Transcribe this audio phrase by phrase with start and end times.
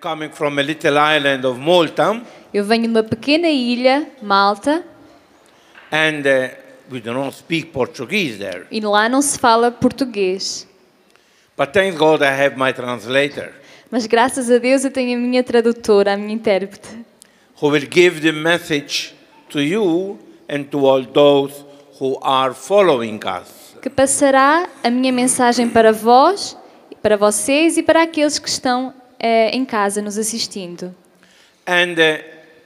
[0.00, 4.82] coming from a little island of Malta, Eu venho de uma pequena ilha, Malta,
[5.92, 6.50] and uh,
[6.90, 8.66] we do not speak Portuguese there.
[8.70, 10.66] e lá não se fala português.
[11.56, 13.52] But thank God I have my translator
[13.90, 16.88] Mas graças a Deus eu tenho a minha tradutora, a minha intérprete,
[17.60, 19.14] who will give the message
[19.50, 21.64] to you and to all those
[22.00, 23.76] who are following us.
[23.82, 26.56] que passará a minha mensagem para vós,
[27.02, 30.94] para vocês e para aqueles que estão eh, em casa nos assistindo.
[31.66, 32.22] And uh,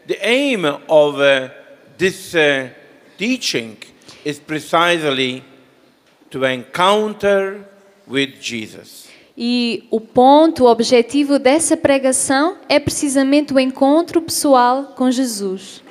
[0.07, 1.51] the aim of uh,
[1.99, 2.71] this uh,
[3.19, 3.77] teaching
[4.25, 5.45] is precisely
[6.31, 7.67] to encounter
[8.07, 9.09] with Jesus.
[9.37, 15.83] E o ponto, o objetivo dessa pregação é precisamente o encontro pessoal com Jesus.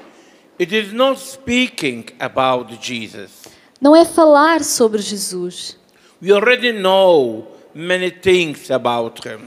[0.60, 3.44] It is not speaking about Jesus.
[3.82, 5.78] Não é falar sobre Jesus.
[6.22, 9.42] We already know many things about him.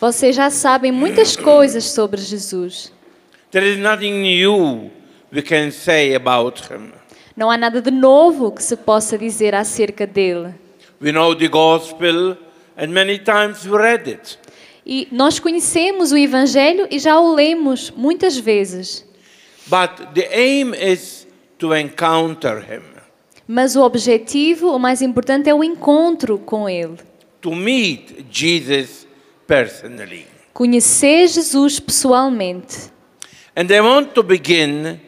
[0.00, 2.92] Vocês já sabem muitas coisas sobre Jesus.
[3.50, 4.90] There is nothing new
[5.32, 6.92] we can say about him.
[7.36, 10.54] Não há nada de novo que se possa dizer acerca dele.
[11.00, 12.36] We know the gospel
[12.76, 14.38] and many times we read it.
[14.86, 19.04] E nós conhecemos o Evangelho e já o lemos muitas vezes.
[19.66, 21.26] But the aim is
[21.58, 22.82] to encounter him,
[23.48, 26.96] Mas o objetivo, o mais importante, é o encontro com ele.
[27.40, 29.07] to meet Jesus
[29.48, 30.26] personally.
[30.52, 32.92] Conhecer Jesus pessoalmente.
[33.56, 35.00] And I want to begin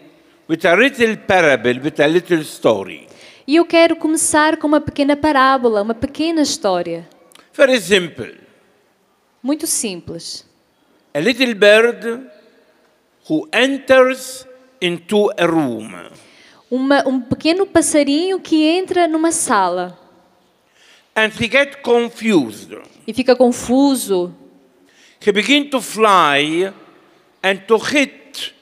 [0.48, 3.06] with a little parable, with a little story.
[3.46, 7.06] E eu quero começar com uma pequena parábola, uma pequena história.
[7.52, 8.38] Very simple.
[9.42, 10.46] Muito simples.
[11.12, 12.30] A little bird
[13.28, 14.46] who enters
[14.80, 15.90] into a room.
[16.70, 19.98] Uma, um pequeno passarinho que entra numa sala
[21.14, 22.72] and he gets confused.
[23.06, 24.32] e fica confuso.
[25.24, 26.72] He begins to fly
[27.42, 28.54] and to hit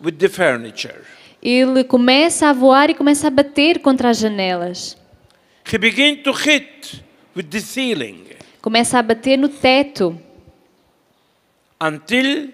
[0.00, 1.02] with the furniture.
[1.42, 4.96] Ele começa a voar e começa a bater contra as janelas.
[5.70, 7.02] He begins to hit
[7.34, 8.24] with the ceiling
[8.62, 10.20] Começa a bater no teto.
[11.80, 12.50] until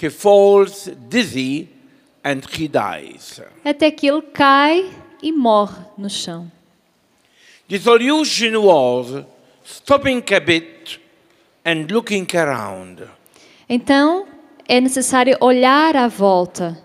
[0.00, 1.68] he falls dizzy
[2.24, 3.40] and he dies.
[3.64, 4.90] Até que ele cai
[5.22, 6.50] e morre no chão.
[7.68, 9.24] The solution was
[9.64, 11.00] stopping a bit
[11.64, 13.02] and looking around
[13.68, 14.26] Então
[14.68, 16.78] é necessário olhar à volta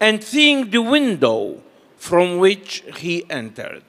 [0.00, 1.60] and seeing the window
[1.96, 3.82] from which he entered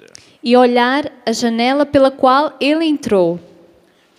[0.43, 3.39] e olhar a janela pela qual ele entrou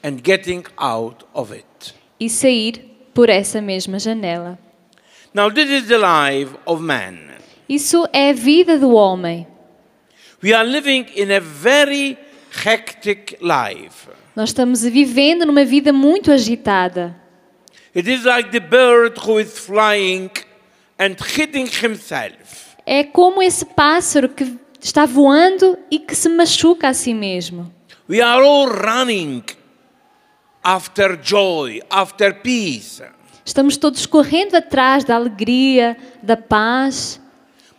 [0.05, 1.95] and getting out of it.
[2.21, 4.57] e sair por essa mesma janela.
[5.35, 7.19] Now, this is the life of man.
[7.69, 9.47] Isso é a vida do homem.
[10.41, 12.17] We are living in a very
[12.65, 14.09] hectic life.
[14.37, 17.17] Nós estamos vivendo numa vida muito agitada.
[17.93, 20.31] It is like the bird who is flying
[20.97, 22.77] and hitting himself.
[22.87, 27.73] É como esse pássaro que está voando e que se machuca a si mesmo.
[28.09, 29.43] We are all running
[30.63, 33.03] after joy, after peace.
[33.45, 37.21] Estamos todos correndo atrás da alegria, da paz,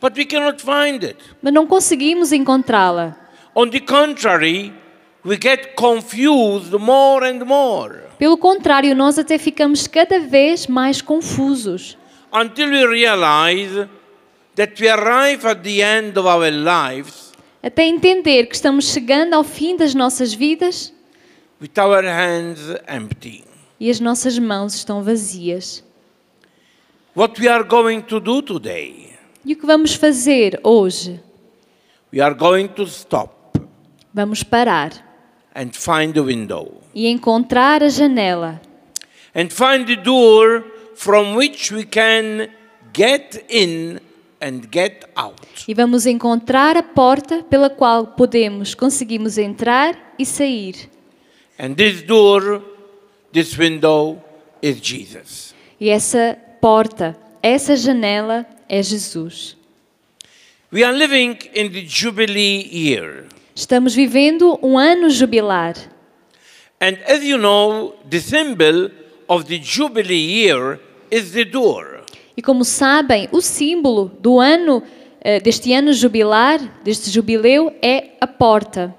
[0.01, 1.17] But we cannot find it.
[1.41, 3.15] mas não conseguimos encontrá-la.
[3.55, 4.73] On the contrary,
[5.25, 11.97] we get confused more and more Pelo contrário, nós até ficamos cada vez mais confusos,
[12.33, 13.87] until we realize
[14.55, 17.29] that we arrive at the end of our lives
[17.61, 20.93] até entender que estamos chegando ao fim das nossas vidas
[21.61, 23.43] with our hands empty.
[23.79, 25.83] e as nossas mãos estão vazias.
[27.15, 29.08] What we are going to do today?
[29.45, 31.19] E o que vamos fazer hoje?
[32.13, 33.57] We are going to stop
[34.13, 34.91] Vamos parar
[35.55, 38.59] and find the window e encontrar a janela
[39.35, 40.63] and find the door
[40.95, 42.49] from which we can
[42.91, 43.99] get in
[44.41, 45.39] and get out.
[45.67, 50.89] e vamos encontrar a porta pela qual podemos, conseguimos entrar e sair.
[51.59, 52.63] And this door,
[53.31, 54.21] this window
[54.61, 55.53] is Jesus.
[55.79, 59.57] E essa porta, essa janela é Jesus.
[60.71, 63.25] We are living in the Jubilee year.
[63.55, 65.75] Estamos vivendo um ano jubilar.
[66.79, 68.91] And as you know, the symbol
[69.27, 70.79] of the Jubilee year
[71.11, 72.03] is the door.
[72.37, 74.81] E como sabem, o símbolo do ano
[75.21, 78.95] eh, deste ano jubilar, deste jubileu, é a porta.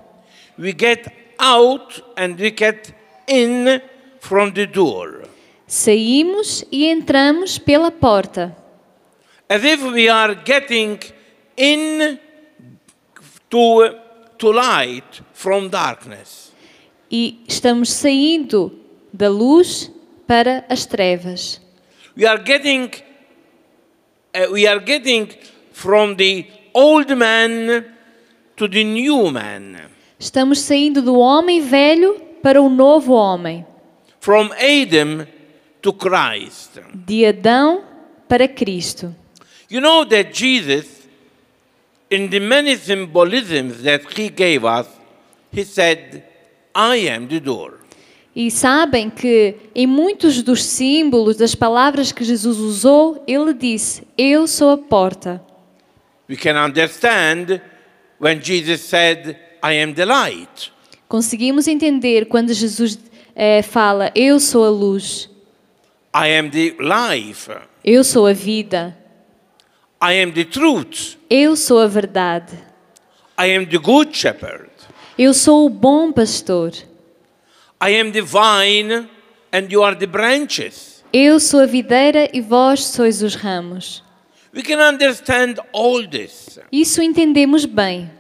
[0.59, 2.93] We get out and we get
[3.27, 3.81] in
[4.21, 5.23] from the door.
[5.67, 8.55] Saímos e entramos pela porta,
[9.51, 11.01] As if we are getting
[11.57, 12.21] in
[13.51, 13.97] to,
[14.39, 16.53] to light from darkness.
[17.11, 18.71] e estamos saindo
[19.13, 19.91] da luz
[20.25, 21.61] para as trevas.
[22.17, 22.91] We are getting,
[24.33, 25.29] uh, we are getting
[25.73, 27.85] from the old man
[28.57, 33.67] to the new man, Estamos saindo do homem velho para o novo homem,
[34.21, 35.27] from Adam
[35.83, 36.79] to Christ.
[36.95, 37.83] de Adão
[38.29, 39.13] para Cristo.
[39.71, 41.07] You know that Jesus,
[42.11, 44.89] in the many symbolisms that he gave us,
[45.53, 46.25] he said,
[46.75, 47.75] I am the door.
[48.35, 54.47] E sabem que em muitos dos símbolos, das palavras que Jesus usou, ele disse: Eu
[54.47, 55.41] sou a porta.
[56.29, 57.61] We can understand
[58.21, 60.73] when Jesus said, I am the light.
[61.09, 62.99] Conseguimos entender quando Jesus
[63.35, 65.29] eh, fala: Eu sou a luz,
[66.15, 67.51] I am the life.
[67.85, 68.97] eu sou a vida,
[70.03, 71.17] I am the truth.
[71.29, 72.57] eu sou a verdade,
[73.39, 74.71] I am the good shepherd.
[75.19, 76.73] eu sou o bom pastor,
[77.83, 79.09] I am the vine
[79.53, 81.05] and you are the branches.
[81.13, 84.03] eu sou a videira e vós sois os ramos.
[84.55, 86.59] We can understand all this.
[86.73, 88.11] Isso entendemos bem.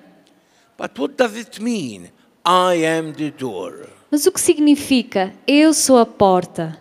[0.78, 2.10] But what does it mean?
[2.46, 3.88] I am the door.
[4.10, 6.80] Mas o que significa eu sou a porta?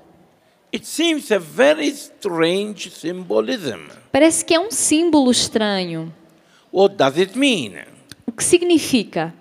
[0.73, 3.87] It seems a very strange symbolism.
[4.11, 6.13] Parece que é um símbolo estranho.
[6.73, 7.83] What does it mean?
[8.25, 9.33] O que significa?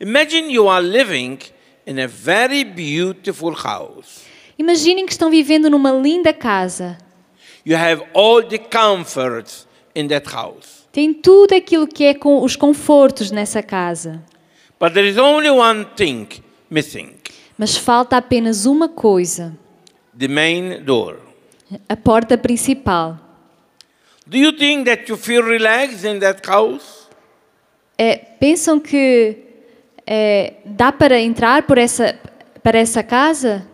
[0.00, 1.38] Imagine you are living
[1.86, 4.22] in a very beautiful house.
[4.58, 6.98] Imaginem que estão vivendo numa linda casa.
[7.64, 10.84] You have all the comforts in that house.
[10.92, 14.22] Tem tudo aquilo que é com os confortos nessa casa.
[14.78, 16.28] But there is only one thing
[16.70, 17.14] missing
[17.56, 19.56] Mas falta apenas uma coisa:
[20.16, 21.23] the main door.
[21.88, 23.18] A porta principal.
[24.26, 27.08] Do you think that you feel relaxed in that house?
[27.98, 29.36] É, pensam que
[30.06, 32.18] é, dá para entrar por essa,
[32.62, 33.66] para essa casa?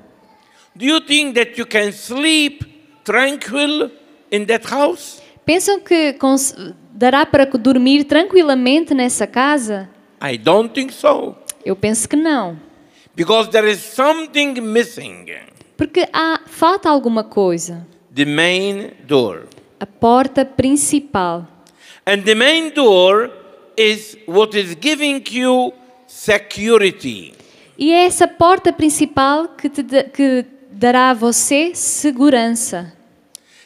[0.75, 2.65] Do you think that you can sleep
[3.05, 3.91] tranquil
[4.31, 5.21] in that house?
[5.45, 6.17] Pensam que
[6.93, 9.89] dará para dormir tranquilamente nessa casa?
[10.23, 11.35] I don't think so.
[11.65, 12.59] Eu penso que não.
[13.15, 15.27] Because there is something missing.
[15.81, 17.87] Porque há, falta alguma coisa.
[18.15, 19.47] The main door.
[19.81, 21.49] A porta principal.
[22.07, 23.31] And the main door
[23.79, 25.73] is what is giving you
[26.07, 27.33] security.
[27.79, 29.83] E é essa porta principal que, te
[30.13, 32.93] que dará a você segurança.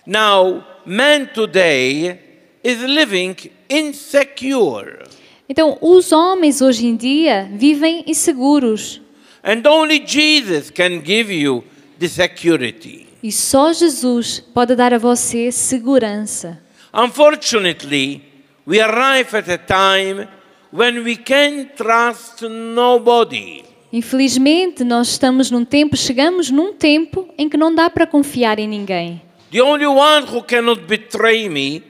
[0.06, 2.20] Now, man today
[2.62, 3.34] is living
[3.68, 5.00] insecure.
[5.48, 9.00] Então, os homens hoje em dia vivem inseguros.
[9.42, 11.64] And only Jesus can give you
[11.98, 13.06] the security.
[13.22, 16.60] E só Jesus pode dar a você segurança.
[16.92, 18.22] Unfortunately,
[18.66, 20.28] we arrive at a time
[20.72, 23.64] when we can trust nobody.
[23.92, 28.68] Infelizmente, nós estamos num tempo, chegamos num tempo em que não dá para confiar em
[28.68, 29.22] ninguém.
[29.52, 31.82] The only one who cannot betray me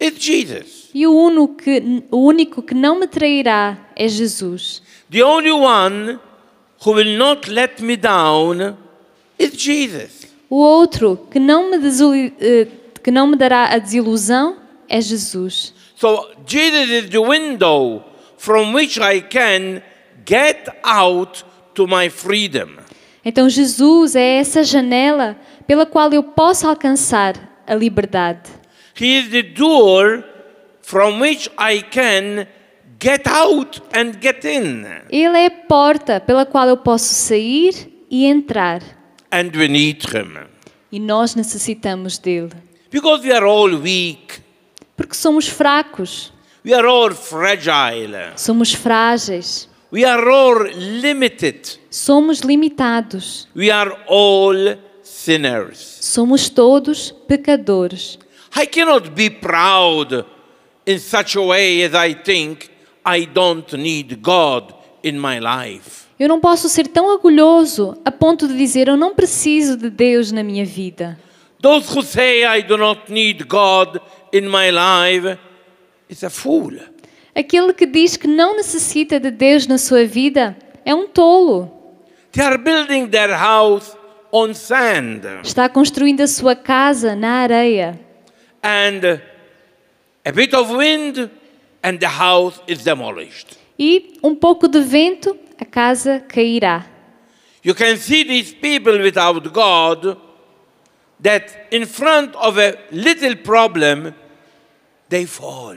[0.00, 0.88] is Jesus.
[0.94, 4.82] E o único que, o único que não me trairá é Jesus.
[5.10, 6.18] The only one
[6.84, 8.76] who will not let me down.
[10.48, 11.78] O outro que não me,
[12.40, 12.66] eh,
[13.02, 14.56] que não me dará a desilusão
[14.88, 15.72] é Jesus.
[15.96, 18.02] So Jesus is the window
[18.36, 19.82] from which I can
[20.26, 21.44] get out
[21.74, 22.78] to my freedom.
[23.24, 28.50] Então Jesus é essa janela pela qual eu posso alcançar a liberdade.
[29.00, 30.24] He is the door
[30.82, 32.46] from which I can
[33.00, 34.84] get out and get in.
[35.10, 38.82] Ele é a porta pela qual eu posso sair e entrar.
[39.30, 40.36] And we need him.
[40.90, 42.50] E nós necessitamos dele.
[42.90, 44.42] Because we are all weak.
[44.96, 46.32] Porque somos fracos,
[46.64, 48.32] We are all fragile.
[48.36, 51.78] somos frágeis, We are all limited.
[51.90, 55.78] somos limitados, We are all sinners.
[56.00, 58.18] somos todos pecadores.
[58.54, 60.26] I cannot be proud
[60.84, 62.68] in such a way as I think
[63.06, 66.08] I don't need God in my life.
[66.20, 70.30] Eu não posso ser tão orgulhoso a ponto de dizer eu não preciso de Deus
[70.30, 71.18] na minha vida.
[71.62, 73.98] Those who say I do not need God
[74.30, 75.38] in my life
[76.10, 76.74] is a fool.
[77.34, 81.72] Aquele que diz que não necessita de Deus na sua vida é um tolo.
[82.32, 83.96] They are building their house
[84.30, 87.98] on sand Está construindo a sua casa na areia.
[88.62, 89.20] and
[90.26, 91.30] a bit of wind
[91.82, 93.56] and the house is demolished.
[93.78, 96.86] E um pouco de vento, a casa cairá.
[97.62, 100.16] You can see these people without God
[101.22, 104.14] that in front of a little problem
[105.08, 105.76] they fall.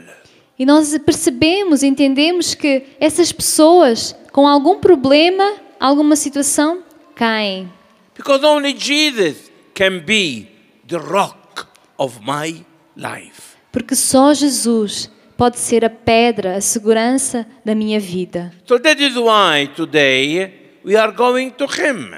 [0.58, 6.82] E nós percebemos, entendemos que essas pessoas com algum problema, alguma situação,
[7.14, 7.70] caem.
[8.16, 10.48] Because only Jesus can be
[10.86, 11.66] the rock
[11.98, 12.64] of my
[12.96, 13.56] life.
[13.72, 18.52] Porque só Jesus pode ser a pedra, a segurança da minha vida.
[18.66, 20.52] So that is why today
[20.84, 22.14] we are going to Him.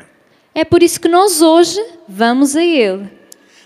[0.54, 3.08] É por isso que nós hoje vamos a Ele.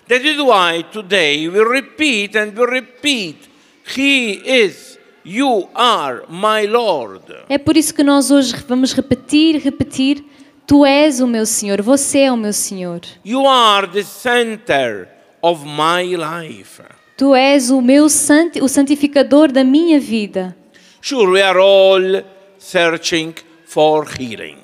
[0.08, 3.48] That is why today we repeat and we repeat
[3.96, 7.24] He is, you are my Lord.
[7.48, 10.24] É por isso que nós hoje vamos repetir, repetir:
[10.66, 13.00] Tu és o meu Senhor, você é o meu Senhor.
[13.24, 15.08] You are the center
[15.42, 16.82] of my life.
[17.20, 20.56] Tu és o meu santi o santificador da minha vida.
[21.02, 22.24] Sure, we are all
[22.56, 23.34] searching
[23.66, 24.56] for healing.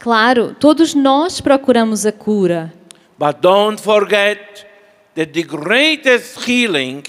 [0.00, 2.74] Claro, todos nós procuramos a cura,
[3.16, 4.66] But don't forget
[5.14, 7.04] that the greatest healing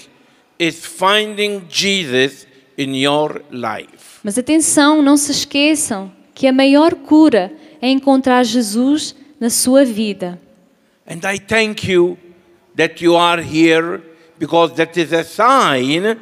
[0.60, 2.46] is finding Jesus
[2.78, 4.20] in your life.
[4.22, 10.40] mas atenção, não se esqueçam que a maior cura é encontrar Jesus na sua vida.
[11.04, 12.16] And I thank you
[12.76, 16.18] that you are here because that is a sign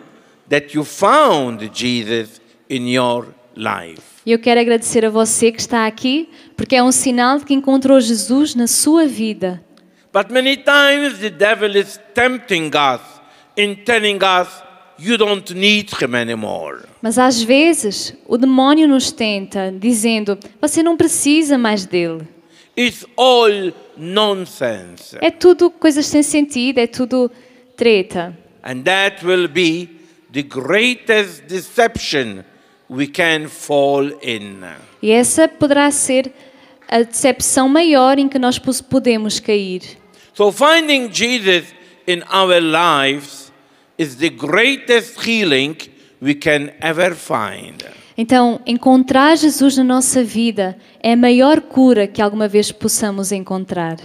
[0.48, 4.02] that you found Jesus in your life.
[4.24, 7.54] E eu quero agradecer a você que está aqui, porque é um sinal de que
[7.54, 9.62] encontrou Jesus na sua vida.
[10.12, 13.00] But many times the devil is tempting us
[13.56, 14.62] in telling us
[14.98, 16.82] you don't need him anymore.
[17.00, 22.28] Mas às vezes o demônio nos tenta, dizendo: Você não precisa mais dele.
[22.76, 25.16] It's all nonsense.
[25.20, 27.30] É tudo coisas sem sentido, é tudo
[27.76, 28.36] treta.
[28.62, 29.88] And that will be
[30.30, 32.44] the greatest deception
[32.88, 34.62] we can fall in.
[35.02, 36.32] E essa poderá ser
[36.88, 39.82] a decepção maior em que nós podemos cair.
[40.34, 41.74] So finding Jesus
[42.06, 43.52] in our lives
[43.98, 45.76] is the greatest healing
[46.20, 47.84] we can ever find.
[48.16, 53.96] Então, encontrar Jesus na nossa vida é a maior cura que alguma vez possamos encontrar.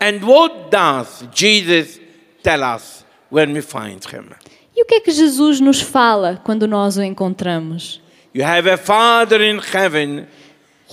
[0.00, 2.00] And what does Jesus
[2.42, 3.03] tell us
[3.34, 4.30] when we find him?
[4.76, 8.00] E o que é que Jesus nos fala quando nós o encontramos?
[8.34, 10.26] You have a Father in heaven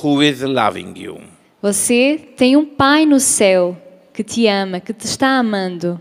[0.04, 1.22] who is loving you.
[1.62, 3.78] Você tem um Pai no céu
[4.14, 6.00] que te ama, que te está amando.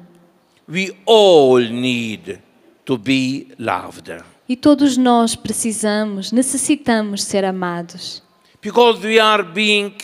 [0.69, 2.39] We all need
[2.85, 4.11] to be loved
[4.49, 8.23] E todos nós precisamos, necessitamos ser amados.
[8.63, 9.95] because we are being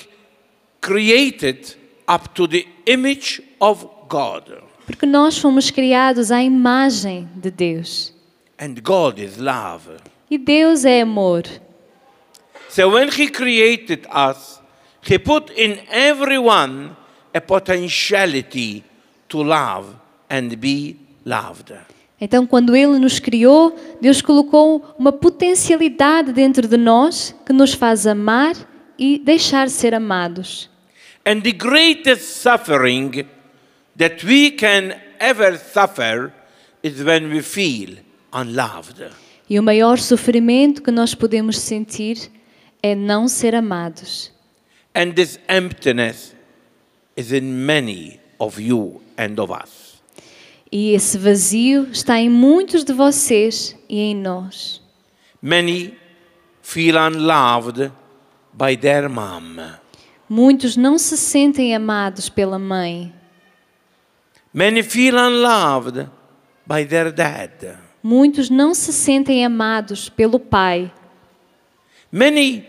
[0.80, 1.76] created
[2.08, 4.65] up to the image of God.
[4.86, 8.14] Porque nós fomos criados à imagem de Deus.
[8.58, 9.90] And God is love.
[10.30, 11.42] E Deus é amor.
[12.70, 14.60] So when He created us,
[15.02, 16.96] He put in everyone
[17.34, 18.84] a potentiality
[19.28, 19.88] to love
[20.30, 21.74] and be loved.
[22.20, 28.06] Então, quando Ele nos criou, Deus colocou uma potencialidade dentro de nós que nos faz
[28.06, 28.54] amar
[28.98, 30.70] e deixar ser amados.
[31.26, 33.26] And the greatest suffering
[33.98, 36.32] that we can ever suffer
[36.82, 37.96] is when we feel
[38.32, 39.10] unloved.
[39.48, 42.30] E o maior sofrimento que nós podemos sentir
[42.82, 44.32] é não ser amados.
[44.94, 46.34] And this emptiness
[47.16, 50.02] is in many of you and of us.
[50.70, 54.82] E esse vazio está em muitos de vocês e em nós.
[55.40, 55.94] Many
[56.60, 57.92] feel unloved
[58.52, 59.76] by their mom.
[60.28, 63.14] Muitos não se sentem amados pela mãe.
[64.56, 66.08] Many feel unloved
[66.66, 67.76] by their dad.
[68.02, 70.90] Muitos não se sentem amados pelo pai.
[72.10, 72.64] Many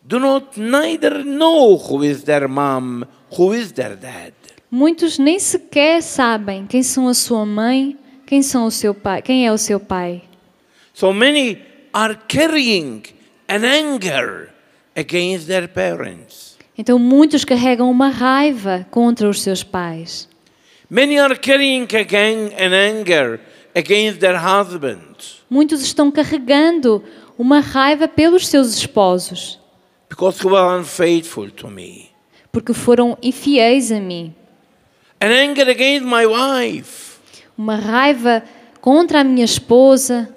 [0.00, 3.02] do not neither know who is their mom,
[3.36, 4.34] who is their dad.
[4.70, 9.44] Muitos nem sequer sabem quem são a sua mãe, quem são o seu pai, quem
[9.44, 10.22] é o seu pai.
[10.92, 11.58] So many
[11.92, 13.02] are carrying
[13.48, 14.50] an anger
[14.96, 16.56] against their parents.
[16.78, 20.32] Então muitos carregam uma raiva contra os seus pais.
[20.90, 21.86] Many are carrying
[22.58, 23.40] an anger
[23.74, 27.02] against their husbands Muitos estão carregando
[27.38, 29.58] uma raiva pelos seus esposos,
[30.08, 32.10] because he was unfaithful to me.
[32.52, 34.34] porque foram infiéis a mim.
[35.20, 37.18] An anger against my wife
[37.56, 38.42] Uma raiva
[38.80, 40.28] contra a minha esposa,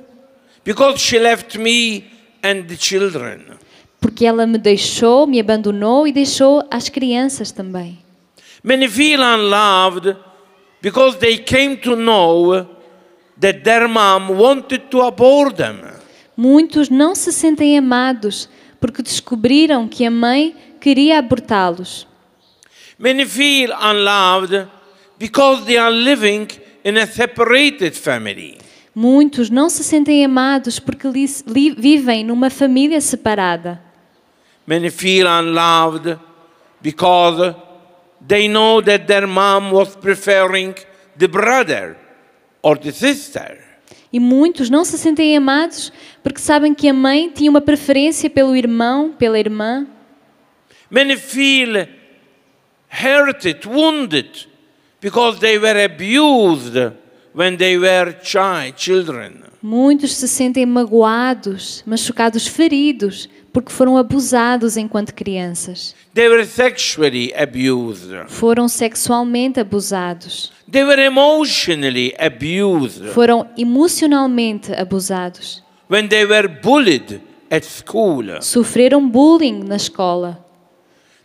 [0.63, 2.05] because she left me
[2.43, 3.57] and the children.
[3.99, 7.99] porque ela me deixou, me abandonou e deixou as crianças também.
[8.63, 10.15] Many feel unloved
[10.81, 12.65] because they came to know
[13.39, 15.79] that their mom wanted to abort them.
[16.35, 18.47] Muitos não se sentem amados
[18.79, 22.05] porque descobriram que a mãe queria abortá-los.
[22.99, 24.67] Many feel unloved
[25.19, 26.47] because they are living
[26.83, 28.57] in a separated family.
[28.93, 33.79] Muitos não se sentem amados porque li- li- vivem numa família separada.
[34.65, 36.17] Many feel unloved
[36.81, 37.55] because
[38.25, 40.75] they know that their mom was preferring
[41.17, 41.97] the brother
[42.61, 43.57] or the sister.
[44.11, 45.91] E muitos não se sentem amados
[46.23, 49.85] porque sabem que a mãe tinha uma preferência pelo irmão, pela irmã.
[50.89, 51.87] Many feel
[52.89, 54.47] hurted, wounded,
[55.01, 56.93] because they were abused
[57.33, 59.43] when they were chi- children.
[59.61, 63.27] Muitos se sentem magoados, machucados, feridos,
[63.57, 65.95] porque foram abusados enquanto crianças.
[66.13, 68.11] They were sexually abused.
[68.27, 70.51] Foram sexualmente abusados.
[70.71, 75.63] They were emotionally abused Foram emocionalmente abusados.
[75.89, 78.25] when they were bullied at school.
[78.41, 80.37] Sofreram bullying na escola.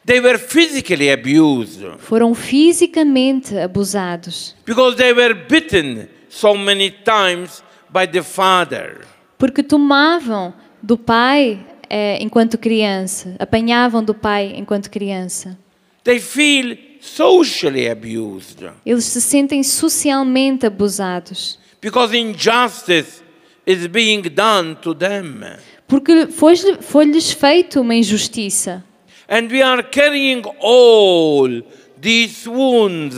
[0.03, 4.55] They were physically abused Foram fisicamente abusados.
[4.65, 9.03] because they were bitten so many times by the father.
[9.37, 13.37] Porque tomavam do pai eh, enquanto criança.
[13.39, 15.59] Apanhavam do pai enquanto criança.
[16.03, 21.59] They feel socially abused Eles se sentem socialmente abusados.
[21.83, 23.21] because injustice
[23.67, 25.41] is being done to them.
[25.87, 28.83] Porque foi- foi-lhes feito uma injustiça.
[29.29, 31.63] And we are carrying all
[32.01, 33.17] these wounds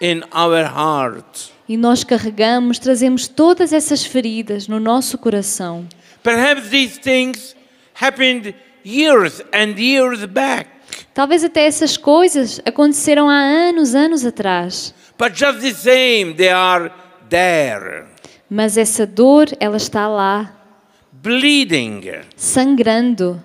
[0.00, 1.50] in our heart.
[1.68, 5.86] E nós carregamos, trazemos todas essas feridas no nosso coração.
[6.22, 7.55] Perhaps these things
[8.00, 10.68] happened years and years back,
[11.14, 14.94] Talvez até essas coisas aconteceram há anos, anos atrás.
[15.18, 16.90] but just the same, they are
[17.28, 18.04] there,
[18.48, 20.54] Mas essa dor, ela está lá,
[21.12, 22.02] bleeding.
[22.36, 23.42] sangrando.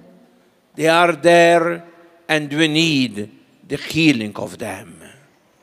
[0.75, 1.83] They are there,
[2.29, 3.29] and we need
[3.67, 4.87] the healing of them.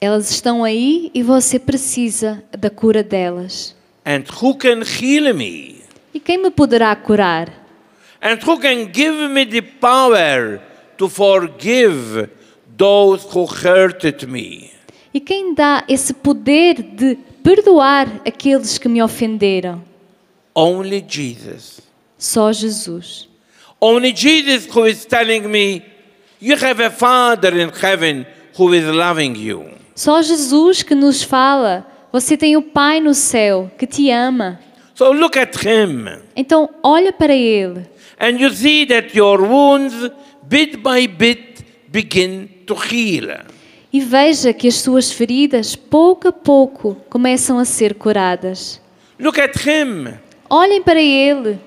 [0.00, 3.75] Elas estão aí e você precisa da cura delas.
[4.04, 5.83] And who can heal me?
[6.14, 7.53] E quem me poderá curar?
[8.20, 10.61] And who can give me the power
[10.96, 12.28] to forgive
[12.76, 14.72] those who hurted me?
[15.14, 19.83] E quem dá esse poder de perdoar aqueles que me ofenderam?
[20.54, 21.81] Only Jesus.
[22.18, 23.28] Só Jesus.
[23.81, 25.85] Only Jesus who is telling me,
[26.40, 28.26] you have a Father in heaven
[28.59, 29.64] who is loving you.
[29.94, 34.59] Só Jesus que nos fala: você tem o Pai no céu que te ama.
[34.94, 37.87] So look at him Então olha para ele
[38.20, 39.94] and you see that your wounds,
[40.48, 43.38] bit by bit, begin to heal.
[43.92, 48.81] e veja que as suas feridas, pouco a pouco, começam a ser curadas.
[49.18, 50.14] Look at him.
[50.50, 51.59] Olhem para ele,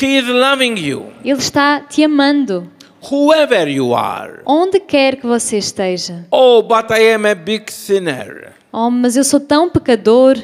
[0.00, 2.70] He is loving you, ele está te amando,
[3.10, 4.40] whoever you are.
[4.46, 6.26] onde quer que você esteja.
[6.30, 8.52] Oh, but I am a big sinner.
[8.72, 10.36] Oh, mas eu sou tão pecador.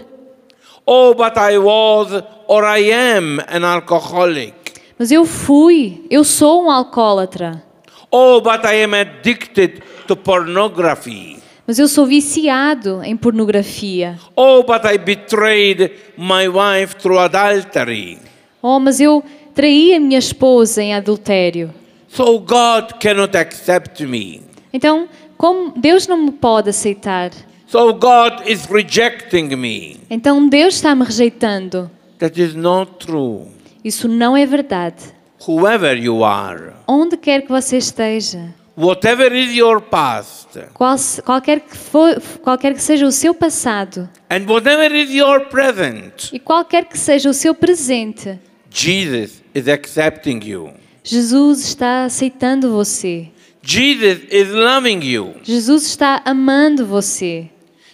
[0.84, 4.54] Oh, but I was or I am an alcoholic.
[4.98, 7.62] Mas eu fui, eu sou um alcoólatra.
[8.10, 11.36] Oh, but I am addicted to pornography.
[11.66, 14.18] Mas eu sou viciado em pornografia.
[14.34, 18.18] Oh, but I betrayed my wife through adultery.
[18.62, 19.22] Oh, mas eu
[19.54, 21.74] traí a minha esposa em adultério.
[22.08, 24.42] So God cannot accept me.
[24.72, 27.32] Então, como Deus não me pode aceitar?
[27.66, 30.00] So God is rejecting me.
[30.08, 31.90] Então Deus está me rejeitando.
[32.18, 33.48] That is not true.
[33.86, 35.14] Isso não é verdade.
[35.46, 41.76] Whoever you are, Onde quer que você esteja, whatever is your past, qual, qualquer, que
[41.76, 46.98] for, qualquer que seja o seu passado and whatever is your present, e qualquer que
[46.98, 48.36] seja o seu presente,
[48.68, 50.72] Jesus is accepting you.
[51.04, 53.28] Jesus está aceitando você.
[53.62, 57.48] Jesus is loving you Jesus está amando você,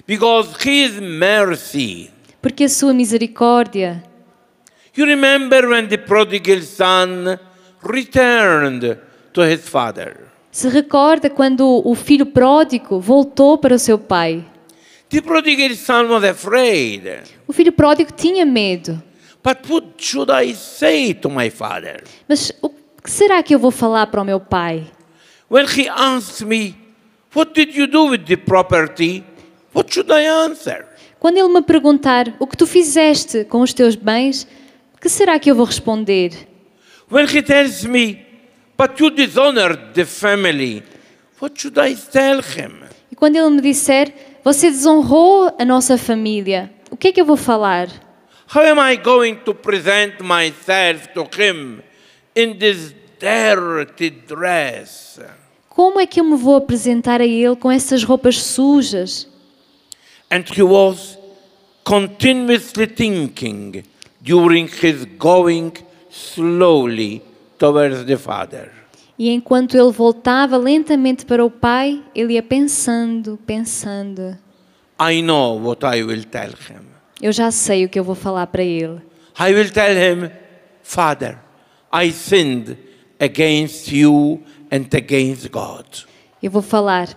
[0.06, 2.10] because His mercy.
[2.40, 4.02] porque a sua misericórdia.
[4.94, 7.38] You remember when the prodigal son
[7.82, 8.98] returned
[9.32, 10.28] to his father?
[10.50, 14.44] Se recorda quando o filho pródigo voltou para o seu pai.
[15.08, 17.22] The prodigal son was afraid.
[17.48, 19.02] O filho pródigo tinha medo.
[19.42, 22.04] But what should I say to my father?
[22.28, 24.86] Mas o que será que eu vou falar para o meu pai?
[25.50, 26.76] When he asked me,
[27.34, 29.24] What did you do with the property?
[29.74, 30.86] What should I answer?
[31.18, 34.46] Quando ele me perguntar o que tu fizeste com os teus bens,
[35.02, 36.30] que será que eu vou responder?
[37.10, 38.24] When he tells me,
[38.78, 40.82] But you dishonored the family,
[41.40, 42.84] what should I tell him?
[43.10, 44.12] E quando ele me disser,
[44.42, 47.88] você desonrou a nossa família, o que é que eu vou falar?
[48.54, 51.80] How am I going to present myself to him
[52.34, 55.20] in this dirty dress?
[55.68, 59.28] Como é que eu me vou apresentar a ele com essas roupas sujas?
[60.30, 61.18] And he was
[61.84, 63.84] continuously thinking
[64.22, 65.72] during his going
[66.10, 67.22] slowly
[67.58, 68.70] towards the Father.
[69.18, 74.36] E enquanto ele voltava lentamente para o pai, ele ia pensando, pensando.
[75.00, 76.86] I know what I will tell him.
[77.20, 79.00] Eu já sei o que eu vou falar para ele.
[79.38, 80.30] I will tell him,
[80.82, 81.38] Father,
[81.92, 82.76] I sinned
[83.20, 85.86] against you and against God.
[86.42, 87.08] Eu vou falar: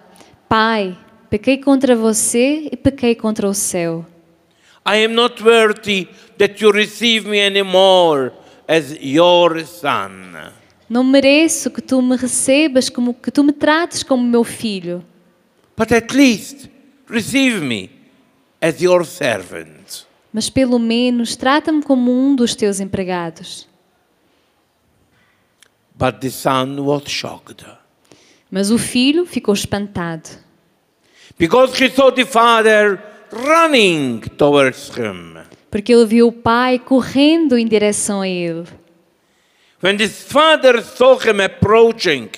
[0.47, 0.97] Pai,
[1.29, 4.05] pequei contra você e pequei contra o céu.
[4.85, 8.31] I am not worthy that you receive me anymore
[8.67, 10.51] as your son.
[10.87, 15.03] Não mereço que tu me recebas como que tu me trates como meu filho,
[15.75, 16.69] But at least
[17.09, 17.89] receive me
[18.61, 20.05] as your servant.
[20.31, 23.67] mas pelo menos trata-me como um dos teus empregados.
[25.97, 27.65] But the son was shocked
[28.51, 30.29] Mas o filho ficou espantado,
[31.37, 33.01] because he saw the father
[33.35, 35.37] running towards him.
[35.69, 38.63] porque ele viu o pai correndo em direção a ele.
[39.83, 42.29] When his father saw him approaching,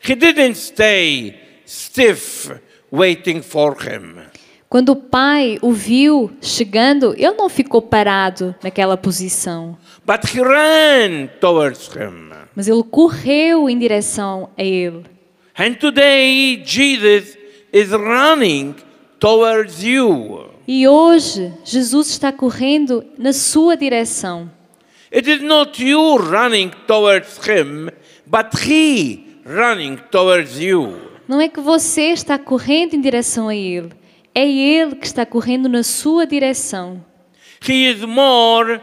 [0.00, 1.34] he didn't stay
[1.66, 2.50] stiff
[2.90, 4.16] waiting for him.
[4.68, 11.26] Quando o pai o viu chegando, ele não ficou parado naquela posição, But he ran
[11.40, 12.30] towards him.
[12.56, 15.04] mas ele correu em direção a ele.
[15.58, 17.36] And today, Jesus
[17.72, 18.76] is running
[19.22, 20.50] towards you.
[20.66, 24.50] E hoje, Jesus está correndo na sua direção.
[25.14, 27.88] It is not you running towards him,
[28.26, 30.98] but he running towards you.
[31.28, 33.90] Não é que você está correndo em direção a ele,
[34.34, 37.04] é ele que está correndo na sua direção.
[37.64, 38.80] He is more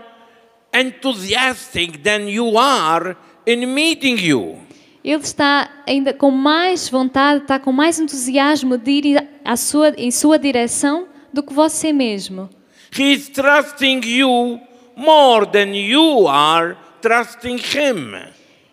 [0.73, 4.57] enthusiastic than you are in meeting you.
[5.03, 10.11] Ele está ainda com mais vontade, está com mais entusiasmo de ir à sua, em
[10.11, 12.49] sua direção do que você mesmo.
[12.97, 14.59] He is trusting you
[14.95, 18.13] more than you are trusting him.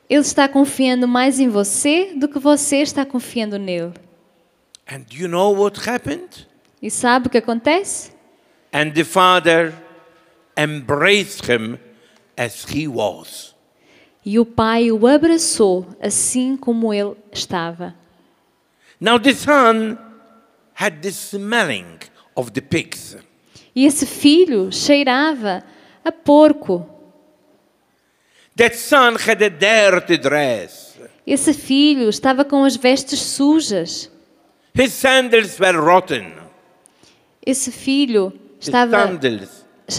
[0.08, 3.92] Ele está confiando mais em você do que você está confiando nele.
[4.88, 6.46] And you know what happened?
[6.80, 8.12] E sabe o que acontece?
[8.72, 9.72] And the father
[10.56, 11.78] embraced him
[12.36, 13.55] as he was.
[14.26, 17.94] E o pai o abraçou assim como ele estava.
[19.00, 19.96] Now the son
[20.74, 22.00] had the smelling
[22.34, 23.16] of the pigs.
[23.72, 25.62] E esse filho cheirava
[26.04, 26.84] a porco.
[28.56, 30.98] That son had a dirty dress.
[31.24, 34.10] Esse filho estava com as vestes sujas.
[34.76, 36.32] His sandals were rotten.
[37.46, 39.08] Esse filho estava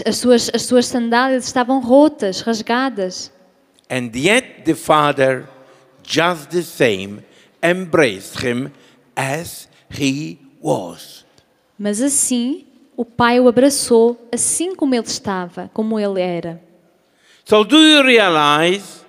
[0.04, 3.32] as suas as suas sandálias estavam rotas, rasgadas.
[3.90, 5.48] And yet the father,
[6.02, 7.22] just the same,
[7.62, 8.72] embraced him
[9.16, 11.24] as he was.
[11.78, 16.60] Mas assim, o pai o abraçou assim como ele estava, como ele era.
[17.44, 19.04] So do you realize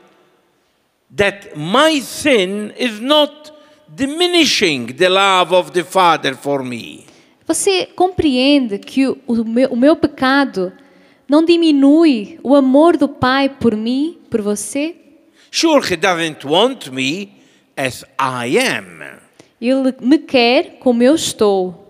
[1.15, 3.51] that my sin is not
[3.93, 7.05] diminishing the love of the father for me?
[7.47, 10.71] Você compreende que o, o meu, o meu pecado
[11.27, 14.95] não diminui o amor do pai por mim, por você?
[15.51, 17.31] Sure, he doesn't want me
[17.75, 19.19] as I am.
[19.59, 21.87] Ele me quer como eu estou.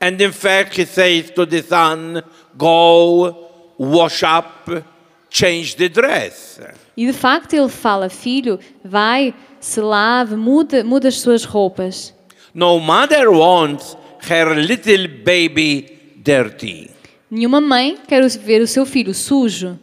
[0.00, 2.22] And in fact, he says to the son,
[2.56, 4.82] Go, wash up,
[5.30, 6.60] change the dress.
[6.96, 12.14] E de facto ele fala, filho, vai, se lave, muda, muda as suas roupas.
[12.52, 13.96] No mother wants
[14.28, 16.90] her little baby dirty.
[17.30, 19.78] Nenhuma mãe quer ver o seu filho sujo.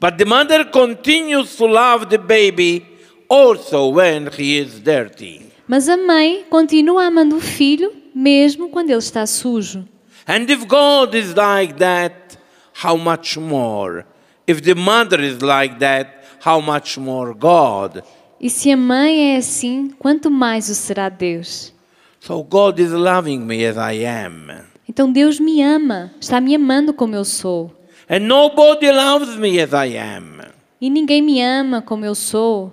[0.00, 2.86] But the mother continues to love the baby
[3.28, 5.42] also when he is dirty.
[5.66, 9.86] Mas a mãe continua amando o filho mesmo quando ele está sujo.
[10.26, 12.38] And if God is like that,
[12.84, 14.04] how much more?
[14.46, 18.02] If the mother is like that, how much more God?
[18.40, 21.74] E se a mãe é assim, quanto mais o será Deus?
[22.20, 24.64] So God is loving me as I am.
[24.88, 27.77] Então Deus me ama, está me amando como eu sou.
[28.08, 30.40] And nobody loves me as I am.
[30.80, 32.72] E ninguém me ama como eu sou.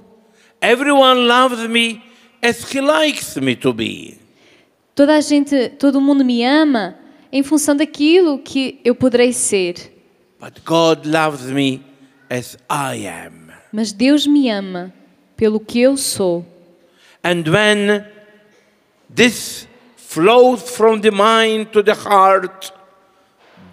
[0.62, 2.02] Everyone loves me
[2.42, 4.18] as he likes me to be.
[4.96, 6.96] Toda a gente, todo mundo me ama
[7.32, 9.92] em função daquilo que eu poderei ser.
[10.40, 11.84] But God loves me
[12.30, 13.52] as I am.
[13.74, 14.94] Mas Deus me ama
[15.36, 16.46] pelo que eu sou.
[17.24, 18.06] And when
[19.14, 19.68] this
[19.98, 22.72] flows from the mind to the heart,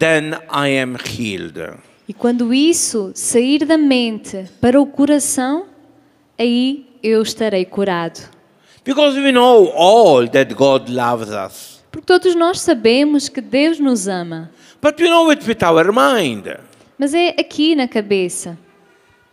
[0.02, 1.78] then I am healed.
[2.08, 5.66] E quando isso sair da mente para o coração,
[6.36, 8.20] aí eu estarei curado.
[8.84, 11.80] Because we know all that God loves us.
[11.92, 14.50] Porque todos nós sabemos que Deus nos ama.
[14.82, 16.48] But we know it with our mind.
[16.98, 18.58] Mas é aqui na cabeça.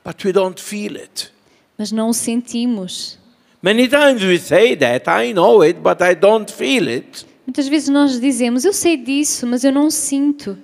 [0.05, 1.31] But we don't feel it.
[1.79, 3.17] Mas não o sentimos.
[3.63, 7.25] Many times we say that, I know it, but I don't feel it.
[7.49, 10.55] Muitas vezes nós dizemos, eu sei disso, mas eu não sinto.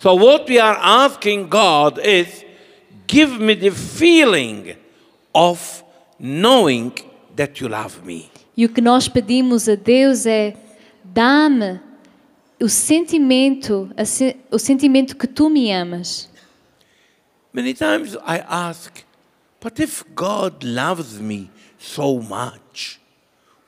[0.00, 2.44] So, what we are asking God is
[3.08, 4.74] give me the feeling
[5.32, 5.84] of
[6.18, 6.92] knowing
[7.36, 8.28] that you love me.
[8.56, 10.56] E o que nós pedimos a Deus é:
[11.04, 11.80] dá-me
[12.60, 13.88] o sentimento,
[14.50, 16.28] o sentimento que tu me amas.
[17.52, 19.04] Many times I ask,
[19.62, 22.98] but if God loves me so much,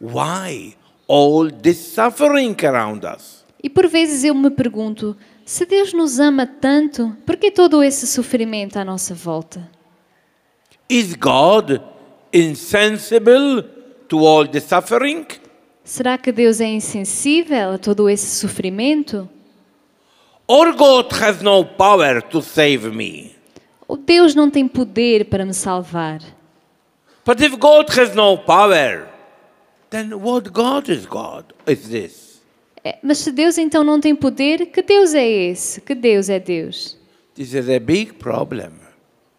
[0.01, 0.75] why
[1.09, 3.45] all this suffering around us?
[3.63, 8.07] E por vezes eu me pergunto: se Deus nos ama tanto, por que todo esse
[8.07, 9.69] sofrimento à nossa volta?
[10.89, 11.81] Is God
[12.33, 13.63] insensible
[14.09, 15.27] to all the suffering?
[15.83, 19.29] Será que Deus é insensível a todo esse sofrimento?
[20.47, 23.35] Or God has no power to save me?
[23.87, 26.21] Ou Deus não tem poder para me salvar?
[27.25, 29.08] But if God has no power,
[29.91, 31.45] then what God is God?
[31.67, 32.43] Is this?
[32.85, 35.81] É, mas se Deus então não tem poder, que Deus é esse?
[35.81, 36.97] Que Deus é Deus?
[37.35, 38.73] This is a big problem.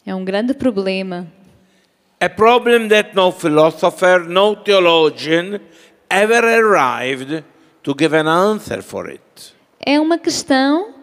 [0.05, 1.27] É um grande problema.
[2.19, 5.59] A problem that no philosopher, no theologian
[6.09, 7.43] ever arrived
[7.83, 9.21] to give an answer for it.
[9.85, 10.93] É uma questão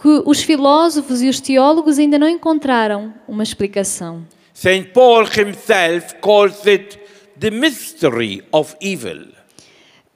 [0.00, 4.26] que os filósofos e os teólogos ainda não encontraram uma explicação.
[4.52, 4.90] St.
[4.92, 6.98] Paul himself calls it
[7.42, 9.26] the mystery of evil.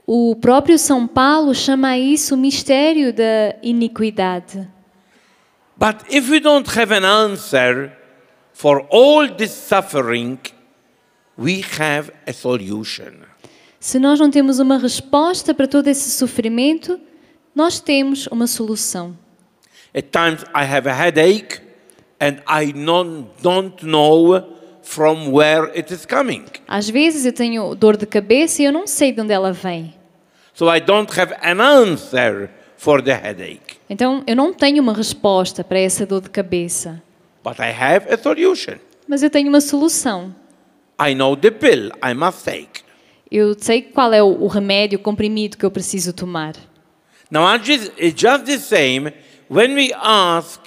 [0.07, 4.69] O próprio São Paulo chama isso o mistério da iniquidade.
[5.77, 7.91] But if we don't have an answer
[8.53, 10.39] for all this suffering,
[11.37, 13.27] we have a solution.
[13.81, 17.01] Se nós não temos uma resposta para todo esse sofrimento,
[17.53, 19.19] nós temos uma solução.
[19.93, 21.61] At times I have a headache
[22.21, 22.73] and I
[23.43, 24.56] don't know
[24.87, 26.45] from where it is coming.
[26.69, 29.93] Às vezes eu tenho dor de cabeça e eu não sei de onde ela vem.
[30.55, 33.79] So I don't have an answer for the headache.
[33.91, 37.03] Então eu não tenho uma resposta para essa dor de cabeça,
[37.45, 38.77] But I have a solution.
[39.09, 40.35] mas eu tenho uma solução.
[41.01, 42.83] I know the pill I must take.
[43.31, 46.55] Eu sei qual é o o remédio, o comprimido que eu preciso tomar.
[47.29, 49.13] Now, it's just the same
[49.51, 50.61] when we ask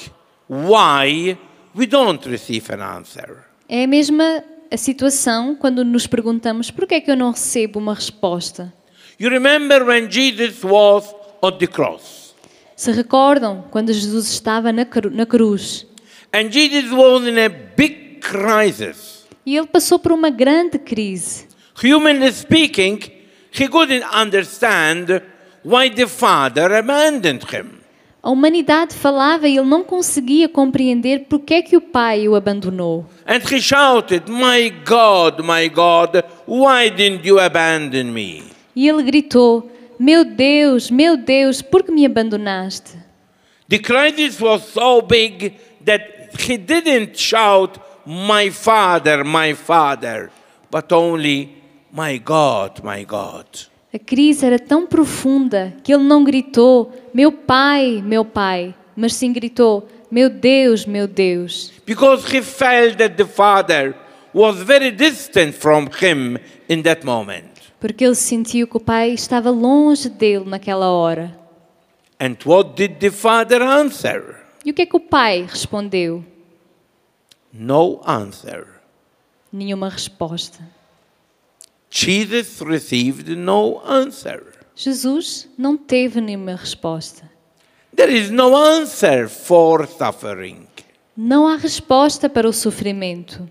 [0.49, 1.37] why
[1.73, 3.48] we don't receive an answer.
[3.69, 7.79] É a mesma a situação quando nos perguntamos por que é que eu não recebo
[7.79, 8.73] uma resposta.
[9.19, 12.33] You remember when Jesus was on the cross,
[12.75, 15.85] Se recordam quando Jesus estava na, cru- na cruz
[16.33, 19.25] and Jesus was in a big crisis.
[19.45, 21.47] e ele passou por uma grande crise.
[21.83, 22.99] Humanly speaking,
[23.51, 25.21] he couldn't understand
[25.63, 27.78] why the Father abandoned him.
[28.29, 32.35] A humanidade falava e ele não conseguia compreender por que é que o Pai o
[32.35, 33.03] abandonou.
[33.25, 38.43] And he shouted, My God, my God, why didn't you abandon me?
[38.75, 42.99] E ele gritou: Meu Deus, meu Deus, por que me abandonaste?
[43.67, 50.29] The crisis was so big that he didn't shout, My Father, my Father,
[50.69, 51.49] but only,
[51.91, 53.47] My God, my God.
[53.91, 59.33] A crise era tão profunda que ele não gritou: Meu Pai, meu Pai, mas sim
[59.33, 61.71] gritou: Meu Deus, meu Deus.
[61.87, 63.95] Because he felt that the Father
[64.31, 66.37] was very distant from him
[66.69, 67.49] in that moment.
[67.79, 71.35] Porque ele sentiu que o Pai estava longe dele naquela hora.
[72.19, 74.35] And what did the Father answer?
[74.63, 76.23] E o que é que o Pai respondeu?
[77.51, 78.67] No answer.
[79.51, 80.59] Nenhuma resposta.
[82.01, 84.41] Jesus received no answer.
[84.73, 87.29] Jesus não teve nenhuma resposta.
[87.93, 90.65] There is no answer for suffering.
[91.17, 93.49] Não há resposta para o sofrimento.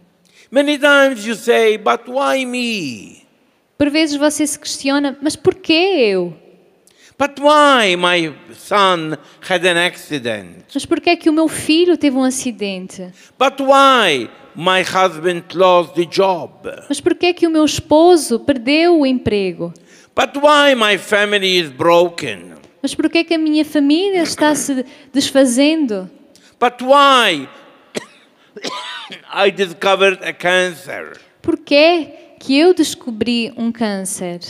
[0.50, 3.26] Many times you say, but why me?
[3.76, 6.34] Por vezes você se questiona, mas por que eu?
[7.18, 10.64] But why my son had an accident?
[10.72, 13.12] Mas por que é que o meu filho teve um acidente?
[13.38, 16.50] But why my husband lost the job?
[16.88, 19.72] Mas por que que o meu esposo perdeu o emprego?
[20.16, 22.54] But why my family is broken?
[22.82, 26.10] Mas por que que a minha família está se desfazendo?
[26.58, 27.48] But why
[29.32, 31.20] I discovered a cancer?
[31.40, 32.08] Por que
[32.40, 34.40] que eu descobri um câncer?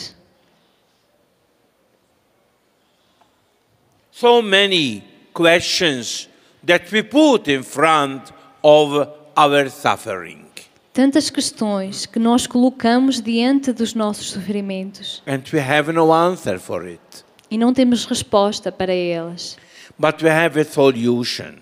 [4.11, 5.03] So many
[5.35, 6.27] questions
[6.65, 10.45] that we put in front of our suffering.
[10.91, 16.83] Tantas questões que nós colocamos diante dos nossos sofrimentos And we have no answer for
[16.85, 17.23] it.
[17.49, 19.57] e não temos resposta para elas.
[19.97, 21.55] But we have a solution.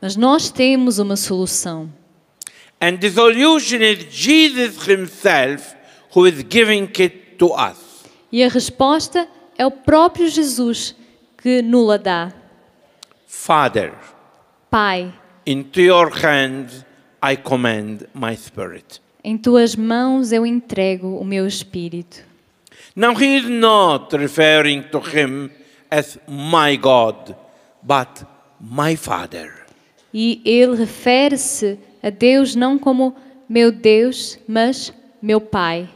[0.00, 1.90] Mas nós temos uma solução.
[2.80, 5.74] And the solution is Jesus Himself
[6.14, 8.04] who is giving it to us.
[8.30, 9.26] E a resposta
[9.58, 10.94] é o próprio Jesus
[11.38, 12.32] que nula dá.
[13.26, 13.92] Father,
[14.70, 15.12] Pai,
[15.46, 16.84] into your hands
[17.24, 19.00] I commend my spirit.
[19.24, 22.22] em tuas mãos eu entrego o meu espírito.
[22.94, 25.50] Now he is not referring to him
[25.90, 27.34] as my God,
[27.82, 28.26] but
[28.60, 29.64] my Father.
[30.12, 33.16] E ele refere-se a Deus não como
[33.48, 35.88] meu Deus, mas meu Pai.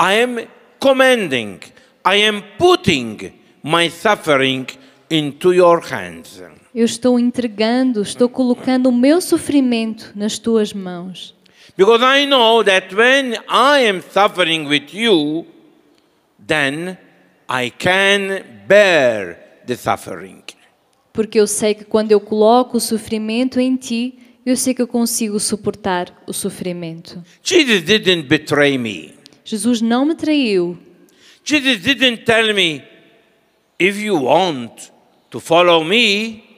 [0.00, 0.48] I am
[0.80, 1.60] commending,
[2.04, 4.66] I am putting my suffering
[5.10, 6.42] into your hands.
[6.74, 11.34] Eu estou entregando, estou colocando o meu sofrimento nas tuas mãos.
[11.76, 15.46] Because I know that when I am suffering with you,
[16.46, 16.96] then
[17.48, 20.42] I can bear the suffering.
[21.12, 24.88] Porque eu sei que quando eu coloco o sofrimento em ti, eu sei que eu
[24.88, 27.22] consigo suportar o sofrimento.
[27.42, 29.14] Jesus didn't betray me.
[29.44, 30.78] Jesus não me traiu.
[31.44, 32.82] Jesus didn't tell me,
[33.78, 34.90] if you want
[35.30, 36.51] to follow me,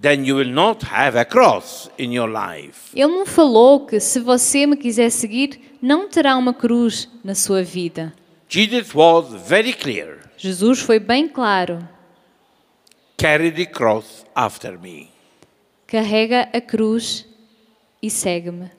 [0.00, 2.90] then you will not have a cross in your life.
[2.94, 7.62] Ele não falou que se você me quiser seguir, não terá uma cruz na sua
[7.62, 8.12] vida.
[8.48, 10.18] Jesus was very clear.
[10.36, 11.86] Jesus foi bem claro.
[13.16, 15.10] Carry the cross after me.
[15.86, 17.26] Carrega a cruz
[18.00, 18.70] e segue-me.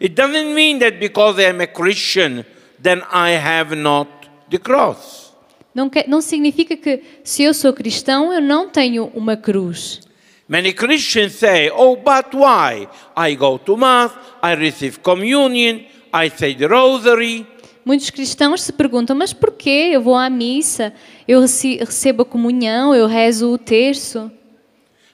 [0.00, 2.44] It doesn't mean that because I am a Christian,
[2.80, 4.08] then I have not
[4.48, 5.32] the cross.
[5.74, 10.00] Não, que- não significa que se eu sou cristão, eu não tenho uma cruz.
[10.48, 12.88] Many Christians say, oh, but why?
[13.14, 17.46] I go to Mass, I receive communion, I say the rosary.
[17.84, 19.90] Muitos cristãos se perguntam, mas porquê?
[19.92, 20.92] Eu vou à missa,
[21.26, 24.30] eu rece- recebo a comunhão, eu rezo o terço.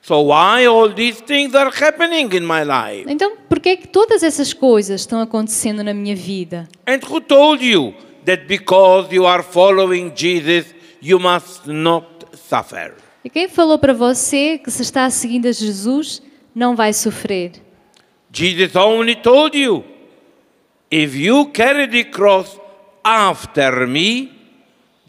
[0.02, 3.10] So why all these things are happening in my life?
[3.10, 6.68] Então, porquê é que todas essas coisas estão acontecendo na minha vida?
[6.86, 7.94] And who told you
[8.24, 10.66] that because you are following Jesus,
[11.02, 12.06] you must not
[12.48, 12.94] suffer?
[13.24, 16.22] E quem falou para você que se está seguindo a Jesus,
[16.54, 17.52] não vai sofrer?
[18.30, 19.82] Jesus only told you,
[20.90, 22.60] if you carry the cross
[23.02, 24.30] after me,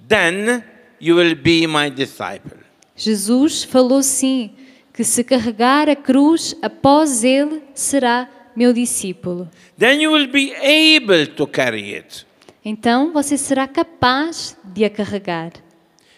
[0.08, 0.64] then
[1.02, 2.58] you will be my disciple.
[2.96, 4.52] Jesus falou sim,
[4.94, 9.50] que se carregar a cruz após ele, será meu discípulo.
[9.78, 12.26] Then you will be able to carry it.
[12.64, 15.52] Então você será capaz de a carregar.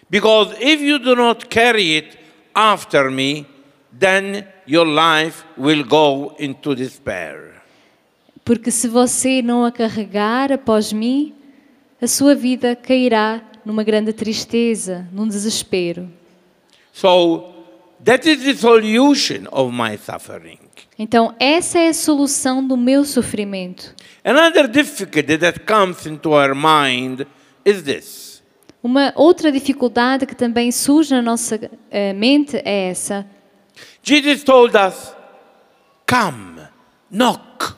[0.10, 2.17] Because if you do not carry it
[2.56, 3.46] after me,
[3.91, 7.62] then your life will go into despair.
[8.46, 11.36] Porque se você não a carregar após mim,
[12.02, 16.10] a sua vida cairá numa grande tristeza, num desespero.
[16.93, 17.54] So
[18.04, 20.60] that is the solution of my suffering.
[20.98, 23.93] Então, essa é a solução do meu sofrimento.
[24.24, 27.28] Another difficulty that comes into our mind
[27.65, 28.37] is this.
[28.88, 31.60] Uma outra dificuldade que também surge na nossa
[31.91, 33.28] eh, mente é essa.
[34.02, 35.13] Jesus told us,
[36.10, 36.62] Come,
[37.12, 37.76] knock,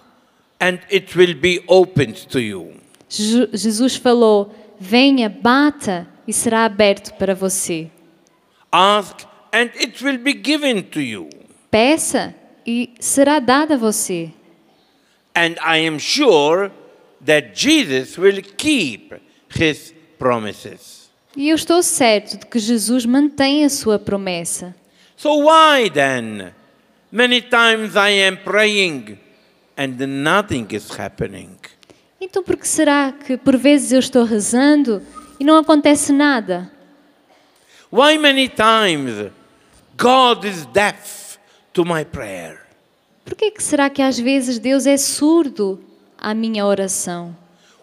[0.61, 2.73] and it will be opened to you.
[3.09, 7.89] Je- Jesus falou: Venha, bata e será aberto para você.
[8.71, 11.27] Ask, and it will be given to you.
[11.71, 12.35] Peça
[12.67, 14.29] e será dado a você.
[15.35, 16.69] And I am sure
[17.25, 19.15] that Jesus will keep
[19.59, 20.98] his promises.
[21.39, 24.75] E eu estou certo de que Jesus mantém a sua promessa.
[25.15, 26.51] So why then?
[27.09, 29.17] Many times I am praying
[29.77, 31.55] and nothing is happening.
[32.19, 35.01] Então, por que será que por vezes eu estou rezando
[35.39, 36.69] e não acontece nada?
[37.89, 39.31] Why many times
[39.97, 41.37] God is deaf
[41.71, 42.59] to my prayer?
[43.23, 45.81] Por que será que às vezes Deus é surdo
[46.17, 47.33] à minha oração?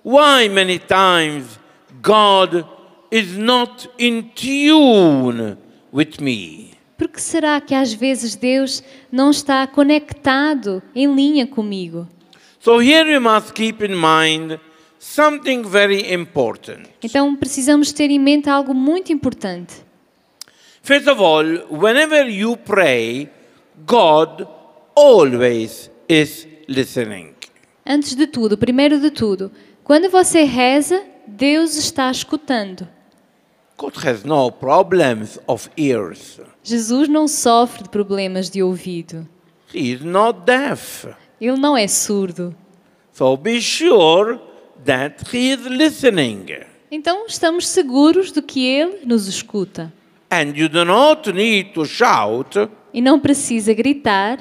[0.05, 1.59] Why many times
[2.03, 2.76] God
[3.11, 5.57] is not in tune
[5.93, 6.73] with me?
[6.99, 8.83] Por que será que às vezes Deus
[9.13, 12.09] não está conectado em linha comigo?
[12.61, 14.59] So here we must keep in mind
[14.99, 16.89] something very important.
[17.03, 19.75] Então precisamos ter em mente algo muito importante.
[20.83, 23.29] First of all, whenever you pray,
[23.87, 24.47] God
[24.95, 27.35] always is listening.
[27.85, 29.53] Antes de tudo, primeiro de tudo,
[29.85, 32.89] quando você reza, Deus está escutando.
[36.63, 39.29] Jesus não sofre de problemas de ouvido.
[39.75, 41.07] He is not deaf.
[41.41, 42.55] Ele não é surdo.
[43.13, 44.39] So be sure
[44.85, 46.47] that he is listening.
[46.91, 49.93] Então estamos seguros de que Ele nos escuta.
[50.31, 54.39] And you do not need to shout E não precisa gritar,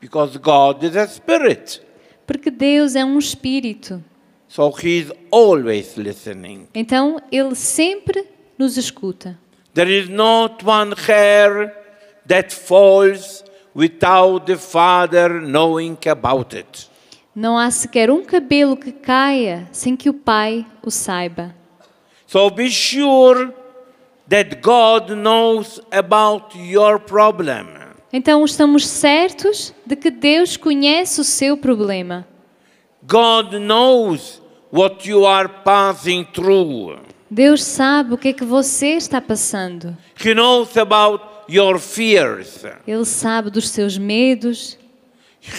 [0.00, 1.80] because God is a spirit.
[2.26, 4.02] porque Deus é um espírito.
[4.48, 6.68] So He is always listening.
[6.74, 8.24] Então ele sempre
[8.58, 9.38] nos escuta.
[9.74, 11.72] There is not one hair
[12.26, 13.44] that falls
[13.74, 16.88] without the Father knowing about it.
[17.34, 21.54] Não há sequer um cabelo que caia sem que o Pai o saiba.
[22.26, 23.52] So be sure
[24.28, 27.66] that God knows about your problem.
[28.12, 32.26] Então estamos certos de que Deus conhece o seu problema.
[33.02, 34.42] God knows
[34.72, 36.98] what you are passing through.
[37.30, 39.96] Deus sabe o que é que você está passando.
[40.24, 42.64] He knows about your fears.
[42.86, 44.78] Ele sabe dos seus medos.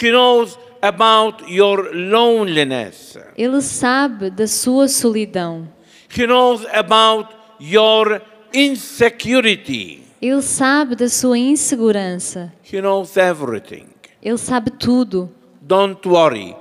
[0.02, 3.18] He knows about your loneliness.
[3.38, 5.68] Ele sabe da sua solidão.
[6.16, 8.22] He knows about your
[8.54, 10.04] insecurity.
[10.22, 12.52] Ele sabe da sua insegurança.
[12.72, 13.86] He knows everything.
[14.22, 15.30] Ele sabe tudo.
[15.62, 16.56] Don't worry.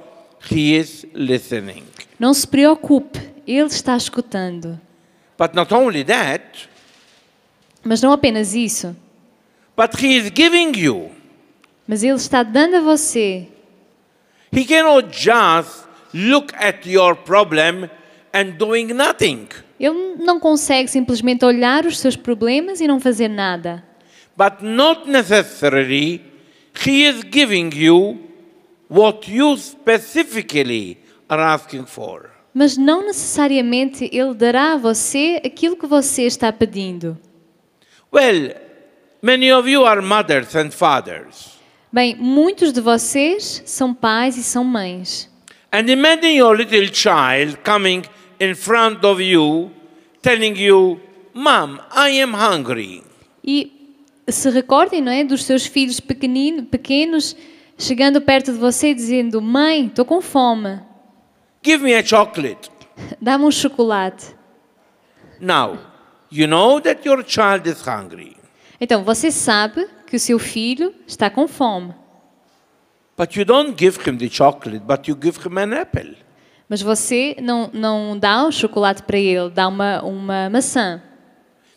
[0.51, 1.85] He is listening.
[2.19, 4.79] Não se preocupe, Ele está escutando.
[5.39, 6.69] But not only that,
[7.85, 8.95] Mas não apenas isso,
[9.77, 11.13] but He is giving you.
[11.87, 13.47] mas Ele está dando a você.
[14.53, 17.89] He cannot just look at your problem
[18.35, 19.49] and doing nothing.
[19.79, 23.85] Ele não consegue simplesmente olhar os seus problemas e não fazer nada.
[24.37, 26.21] But not necessarily
[26.85, 28.19] He is giving you
[28.89, 32.31] what you specifically are asking for.
[32.53, 37.19] Mas não necessariamente Ele dará a você aquilo que você está pedindo.
[38.13, 38.55] Well,
[39.23, 41.59] many of you are mothers and fathers.
[41.93, 45.31] Bem, muitos de vocês são pais e são mães.
[45.73, 48.03] And imagine your little child coming
[48.41, 49.71] in front of you
[50.23, 51.01] telling you,
[51.35, 53.03] Mom, I am hungry.
[53.45, 53.73] E
[54.29, 57.37] se recordem, não é, dos seus filhos pequenino, pequenos
[57.79, 60.81] chegando perto de você e dizendo: Mãe, estou com fome,
[61.63, 62.71] Give me a chocolate.
[63.21, 64.35] dá-me um chocolate.
[65.41, 65.79] Now,
[66.31, 68.37] you know that your child is hungry,
[68.81, 71.95] Então, você sabe que o seu filho está com fome,
[73.17, 76.17] but you don't give him the chocolate, but you give him an apple.
[76.69, 81.03] mas você não, não dá um chocolate para ele, dá uma, uma maçã.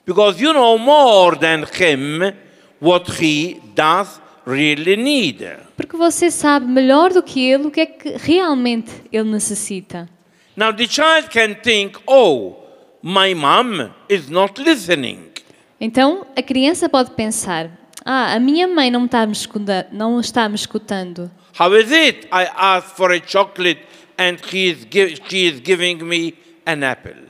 [0.05, 2.33] Because you know more than him
[2.79, 5.47] what he does really need.
[5.81, 10.07] Porque você sabe melhor do que ele o que é que realmente ele necessita.
[10.55, 12.53] Now, the child can think, oh,
[13.01, 15.31] my mom is not listening.
[15.79, 17.71] Então, a criança pode pensar:
[18.05, 21.31] Ah, a minha mãe não, está, me escuta- não está me escutando.
[21.59, 23.81] How is it I ask for a chocolate
[24.19, 24.85] and he is
[25.27, 26.35] she is giving me
[26.67, 27.23] an apple?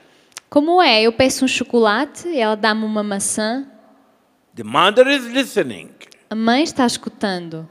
[0.49, 1.03] Como é?
[1.03, 3.65] Eu peço um chocolate e ela dá-me uma maçã.
[4.57, 5.91] The mother is listening.
[6.29, 7.65] A mãe está escutando.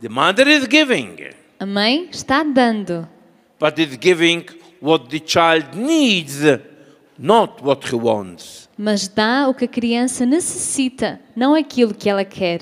[0.00, 1.16] The mother is giving,
[1.58, 3.08] A mãe está dando.
[3.58, 4.44] but is giving
[4.80, 6.40] what the child needs,
[7.18, 8.68] not what he wants.
[8.76, 12.60] Mas dá o que a criança necessita, não aquilo que ela quer.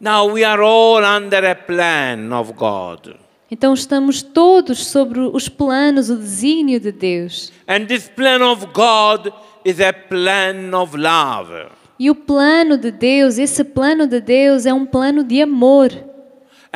[0.00, 3.16] Now we are all under a plan of God.
[3.50, 7.52] Então estamos todos sobre os planos, o desígnio de Deus.
[7.68, 9.32] And this plan of God
[9.64, 11.66] is a plan of love.
[11.98, 15.90] E o plano de Deus, esse plano de Deus é um plano de amor.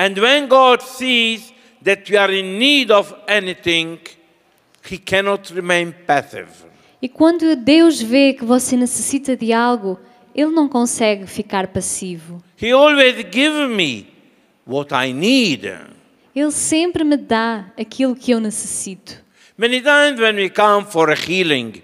[0.00, 3.98] And when God sees that you are in need of anything,
[4.82, 6.48] He cannot remain passive.
[7.02, 10.00] E quando Deus vê que você necessita de algo,
[10.34, 12.42] Ele não consegue ficar passivo.
[12.58, 14.06] He always gives me
[14.66, 15.70] what I need.
[16.34, 19.22] Ele sempre me dá aquilo que eu necessito.
[19.58, 21.82] Many times when we come for a healing,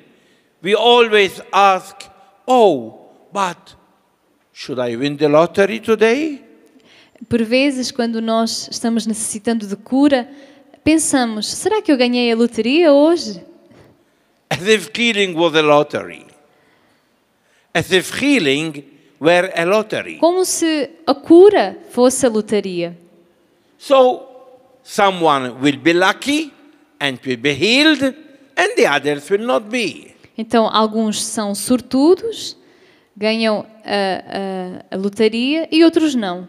[0.63, 2.09] we always ask,
[2.49, 3.77] Oh, but
[4.55, 6.46] should I win the lottery today?
[7.29, 10.29] Por vezes, quando nós estamos necessitando de cura,
[10.85, 13.45] pensamos: será que eu ganhei a loteria hoje?
[14.49, 16.27] As if healing was a lottery.
[17.75, 18.85] As if healing
[19.21, 20.19] were a lottery.
[20.19, 22.97] Como se a cura fosse a lotaria.
[23.77, 24.27] So,
[24.85, 26.53] someone will be lucky
[27.01, 28.03] and will be healed,
[28.57, 30.15] and the others will not be.
[30.39, 32.57] Então, alguns são sortudos,
[33.17, 36.49] ganham a, a, a lotaria e outros não.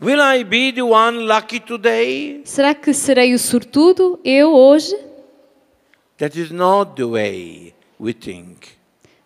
[0.00, 2.42] Will I be the one lucky today?
[2.44, 4.94] Será que serei o sortudo eu hoje?
[6.18, 8.76] That is not the way we think.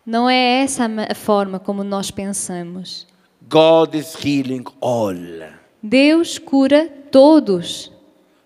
[0.06, 3.06] Não é essa a ma- a forma como nós pensamos.
[3.48, 5.14] God is healing all,
[5.82, 7.90] Deus cura todos,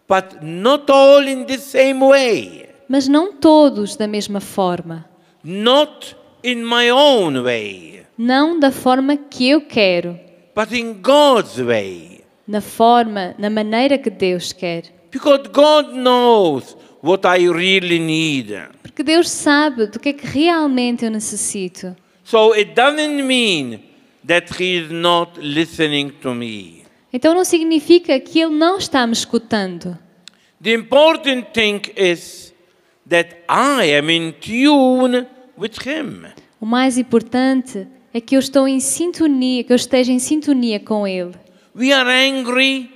[0.08, 5.04] but not all in the same way, mas não todos da mesma forma.
[5.42, 10.18] not in my own way, Não da forma que eu quero,
[10.54, 12.24] but in God's way.
[12.46, 14.84] na forma, na maneira que Deus quer.
[15.10, 18.52] Because God knows what I really need.
[18.82, 21.96] Porque Deus sabe do que é que realmente eu necessito.
[22.24, 23.80] So it doesn't mean
[24.26, 26.84] that He is not listening to me.
[27.12, 29.96] Então não significa que Ele não está me escutando.
[30.62, 32.52] The important thing is
[33.08, 35.26] that I am in tune
[35.56, 36.26] with Him.
[36.60, 41.06] O mais importante é que eu estou em sintonia, que eu esteja em sintonia com
[41.06, 41.32] Ele.
[41.74, 42.88] We are angry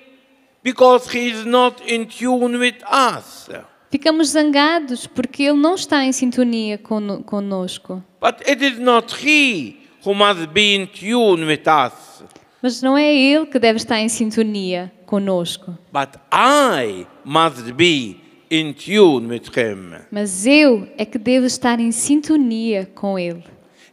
[0.62, 3.48] because He is not in tune with us.
[3.90, 8.02] Ficamos zangados porque Ele não está em sintonia cono- conosco.
[8.20, 12.22] But it is not He who must be in tune with us,
[12.62, 15.76] Mas não é Ele que deve estar em sintonia conosco.
[15.92, 18.16] but I must be
[18.50, 19.94] in tune with Him.
[20.12, 23.42] Mas eu é que devo estar em sintonia com Ele.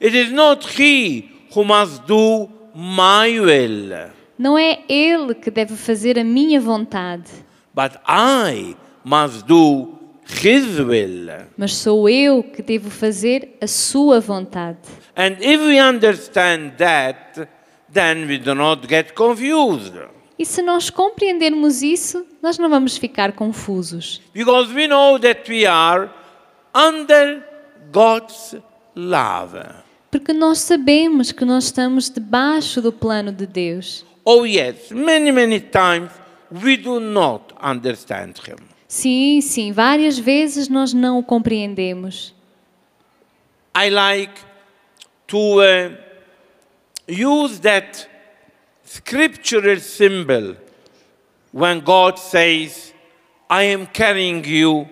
[0.02, 6.20] It is not He who must do my will, Não é Ele que deve fazer
[6.20, 7.30] a minha vontade,
[7.74, 9.94] but I must do
[10.28, 11.30] His will.
[11.58, 14.80] mas sou eu que devo fazer a sua vontade.
[15.16, 17.48] And if we understand that,
[17.94, 19.94] then we do not get confused.
[20.38, 24.22] E se nós compreendermos isso, nós não vamos ficar confusos.
[24.34, 26.10] Because we know that we are
[26.76, 27.42] under
[27.94, 28.58] God's
[28.96, 29.60] love.
[30.10, 34.06] Porque nós sabemos que nós estamos debaixo do plano de Deus.
[34.24, 36.12] Oh, yes, many, many times
[36.64, 38.58] we do not understand Him.
[38.88, 42.34] Sim, sim, várias vezes nós não o compreendemos.
[43.76, 44.34] I like
[45.28, 45.98] to uh,
[47.08, 48.08] use that
[48.86, 50.56] scriptural symbol
[51.52, 52.94] when God says,
[53.50, 54.88] I am carrying you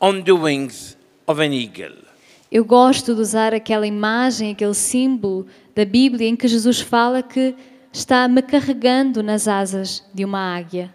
[0.00, 0.96] on the wings
[1.26, 2.09] of an eagle.
[2.50, 7.54] Eu gosto de usar aquela imagem, aquele símbolo da Bíblia em que Jesus fala que
[7.92, 10.92] está me carregando nas asas de uma águia.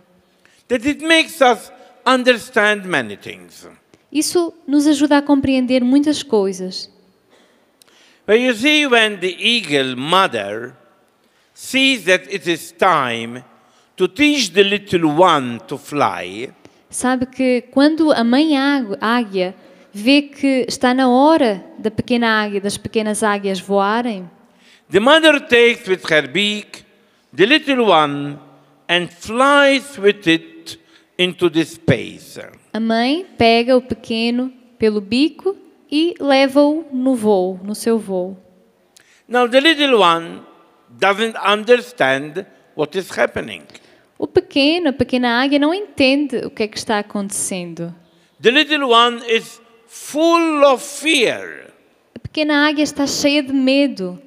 [0.68, 1.72] That it makes us
[2.06, 3.68] understand many things.
[4.12, 6.90] Isso nos ajuda a compreender muitas coisas.
[8.28, 10.74] But you see, when the eagle mother
[11.54, 13.44] sees that it is time
[13.96, 16.50] to teach the little one to fly,
[16.90, 19.54] Sabe que quando a mãe águ- águia
[19.96, 24.30] vê que está na hora da pequena águia, das pequenas águias voarem,
[24.92, 26.84] the mother takes with her beak
[27.34, 28.38] the little one
[28.90, 30.78] and flies with it
[31.18, 32.38] into the space.
[32.74, 35.56] a mãe pega o pequeno pelo bico
[35.90, 38.38] e leva-o no voo, no seu voo.
[39.26, 40.42] Now, the little one
[40.90, 43.62] doesn't understand what is happening.
[44.20, 47.96] O pequeno, a pequena águia, não entende o que é que está acontecendo.
[48.42, 49.62] The little one is
[50.00, 51.72] full of fear,
[52.14, 54.22] A pequena águia está cheia de medo,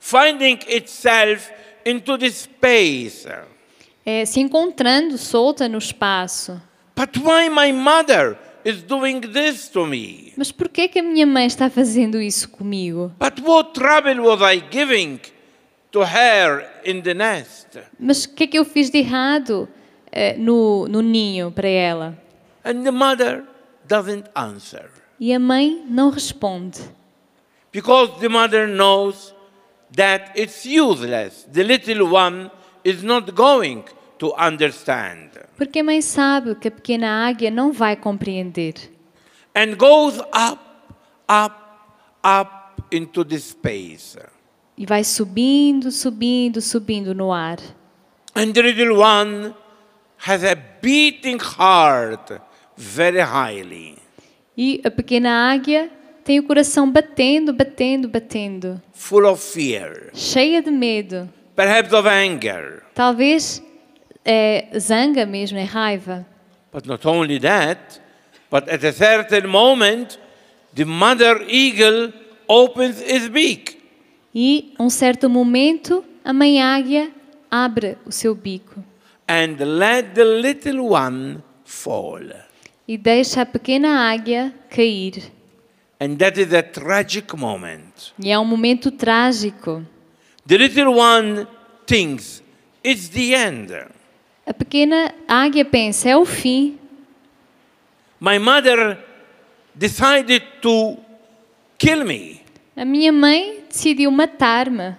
[0.00, 1.48] finding itself
[1.84, 3.26] into the space.
[4.04, 6.60] é, se encontrando solta no espaço.
[6.96, 10.32] But why my mother is doing this to me?
[10.36, 13.12] Mas por que que a minha mãe está fazendo isso comigo?
[13.18, 15.20] But what trouble was I giving
[15.92, 17.78] to her in the nest?
[17.98, 19.68] Mas o que é que eu fiz de errado
[20.10, 22.16] eh, no, no ninho para ela?
[22.64, 23.44] And the mother
[23.86, 26.80] doesn't answer E a mãe não responde,
[27.72, 29.34] because the mother knows
[29.94, 31.46] that it's useless.
[31.50, 32.50] The little one
[32.84, 33.84] is not going
[34.18, 38.74] to understand porque a mãe sabe que a pequena águia não vai compreender.
[39.54, 40.60] and goes up,
[41.26, 41.56] up,
[42.22, 44.18] up into the space.
[44.76, 47.56] E vai subindo, subindo, subindo no ar.
[48.34, 49.54] And the little one
[50.18, 52.38] has a beating heart
[52.76, 53.96] very highly,
[54.56, 55.90] E a pequena águia
[56.24, 61.28] tem o coração batendo, batendo, batendo, full of fear, cheia de medo.
[61.54, 62.82] perhaps of anger.
[62.94, 63.62] Talvez
[64.24, 66.26] é zanga mesmo, é raiva.
[66.72, 68.00] But not only that,
[68.50, 70.18] but at a certain moment,
[70.74, 72.12] the mother eagle
[72.48, 73.76] opens its beak
[74.34, 77.10] E, um certo momento, a mãe águia
[77.50, 78.84] abre o seu bico
[79.28, 82.20] and let the little one fall.
[82.86, 85.32] E deixa a pequena águia cair.
[85.98, 88.12] And that is a tragic moment.
[88.22, 89.84] E é um momento trágico.
[90.46, 91.46] The little one
[91.86, 92.42] thinks
[92.84, 93.72] it's the end.
[94.46, 96.78] A pequena águia pensa: é o fim.
[98.20, 98.98] My mother
[99.74, 100.98] decided to
[101.78, 102.42] kill me.
[102.76, 104.96] A minha mãe decidiu matar-me.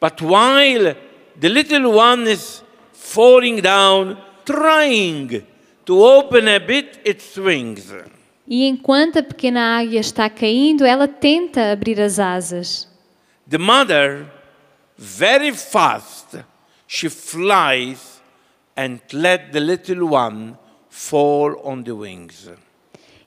[0.00, 0.96] But while
[1.38, 2.62] the little one is
[2.92, 5.44] falling down, trying
[5.84, 7.92] to open a bit its wings,
[8.46, 12.88] E enquanto a pequena águia está caindo, ela tenta abrir as asas.
[13.46, 14.26] the mother,
[14.96, 16.36] very fast,
[16.86, 18.20] she flies
[18.76, 20.56] and let the little one
[20.88, 22.48] fall on the wings.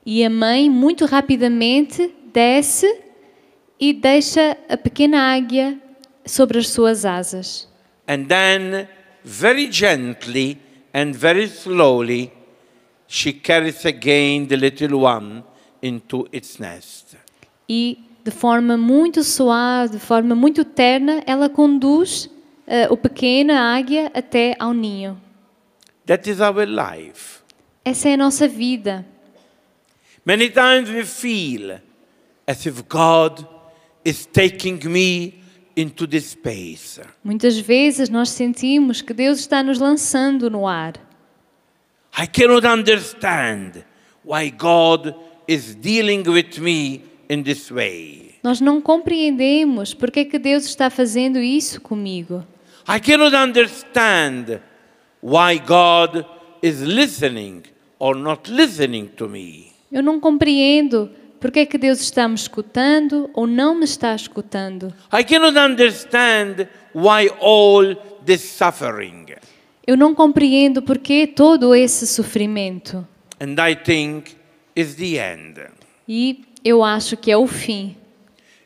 [0.06, 2.86] E a mãe, muito rapidamente, desce
[3.80, 5.80] e deixa a pequena águia
[6.26, 7.68] sobre as suas asas.
[8.08, 8.88] And then,
[9.24, 10.58] very gently
[10.94, 12.32] and very slowly,
[13.08, 15.44] she carries again the little one
[15.82, 17.18] into its nest.
[17.70, 22.30] E, de forma muito suave, de forma muito terna, ela conduz
[22.66, 25.20] eh, o pequeno, a águia, até ao ninho.
[26.06, 27.42] That is our life.
[27.86, 29.06] Essa é a nossa vida.
[30.26, 31.82] Many times we feel
[32.48, 33.46] as if God
[34.06, 35.44] is taking me
[35.76, 37.02] into this space.
[37.24, 40.94] Muitas vezes nós sentimos que Deus está nos lançando no ar.
[42.18, 43.84] I cannot understand
[44.24, 45.16] why God
[45.48, 48.36] is dealing with me in this way.
[48.44, 52.46] Nós não compreendemos porque é que Deus está fazendo isso comigo.
[52.88, 54.60] I cannot understand
[55.22, 56.26] why God
[56.62, 57.64] is listening
[57.98, 59.72] or not listening to me.
[59.92, 61.10] Eu não compreendo
[61.40, 64.94] porque é que Deus está me escutando ou não me está escutando.
[65.12, 67.96] I cannot understand why all
[68.26, 69.23] this suffering.
[69.86, 73.08] Eu não compreendo porque todo esse sofrimento.
[73.40, 74.36] And I think
[74.76, 75.60] is the end.
[76.08, 77.96] E eu acho que é o fim.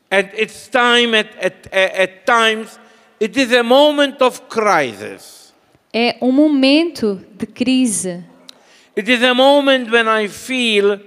[0.09, 2.80] At its time, at, at, at at times,
[3.22, 5.53] it is a moment of crisis.
[5.91, 8.24] É um momento de crise.
[8.95, 10.99] It is a moment when I feel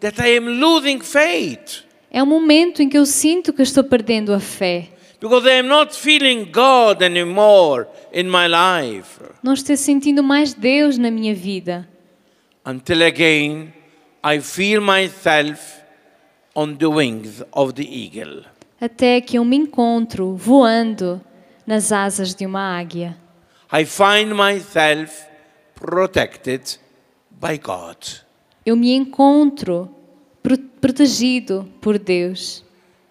[0.00, 1.86] that I am losing faith
[2.16, 4.88] É um momento em que eu sinto que estou perdendo a fé.
[5.20, 9.20] Because I am not feeling God anymore in my life.
[9.42, 11.88] Não estou sentindo mais Deus na minha vida.
[12.64, 13.72] Until again,
[14.24, 15.80] I feel myself
[16.54, 18.44] on the wings of the eagle.
[18.80, 21.20] Até que eu me encontro voando
[21.66, 23.16] nas asas de uma águia.
[23.72, 25.24] I find myself
[25.74, 26.62] protected
[27.30, 27.96] by God.
[28.64, 29.88] Eu me encontro
[30.42, 32.64] pro- protegido por Deus,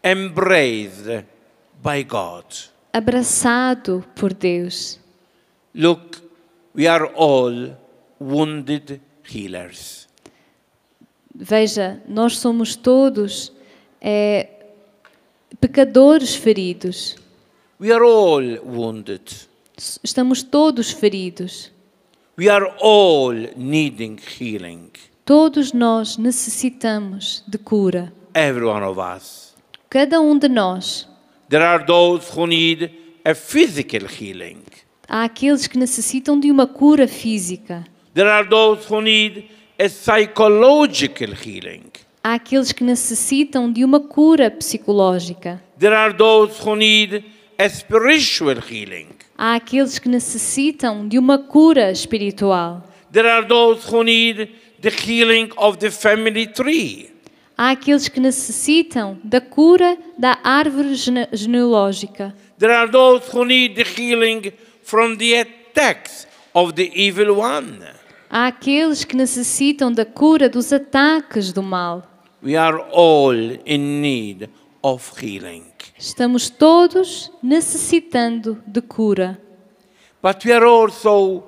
[0.03, 1.25] embraced
[1.85, 2.45] by God.
[2.91, 4.99] abraçado por Deus.
[5.73, 6.21] Look,
[6.73, 7.75] we are all
[8.19, 10.07] wounded healers.
[11.33, 13.51] Veja, nós somos todos
[13.99, 14.47] é,
[15.59, 17.17] pecadores feridos.
[17.79, 19.21] We are all wounded.
[20.01, 21.71] Estamos todos feridos.
[22.37, 24.91] We are all needing healing.
[25.25, 28.13] Todos nós necessitamos de cura.
[28.33, 29.53] Every one of us.
[29.89, 31.09] Cada um de nós.
[31.47, 32.91] There are those who need
[33.23, 34.63] a physical healing.
[35.07, 37.85] Há aqueles que necessitam de uma cura física.
[38.15, 39.45] There are those who need
[39.77, 41.83] a psychological healing.
[42.23, 45.61] Há aqueles que necessitam de uma cura psicológica.
[45.77, 47.23] There are those who need
[47.59, 49.09] a spiritual healing.
[49.37, 52.81] Há aqueles que necessitam de uma cura espiritual.
[53.11, 54.49] There are those who need
[54.81, 57.14] the healing of the family tree.
[57.57, 62.33] Há aqueles que necessitam da cura da árvore gene- genealógica.
[62.59, 64.51] There are those who need the healing
[64.83, 67.79] from the attacks of the evil one.
[68.29, 72.03] Há aqueles que necessitam da cura dos ataques do mal.
[72.43, 73.33] We are all
[73.65, 74.49] in need
[74.83, 75.63] of healing.
[75.97, 79.39] Estamos todos necessitando de cura.
[80.21, 81.43] But we are also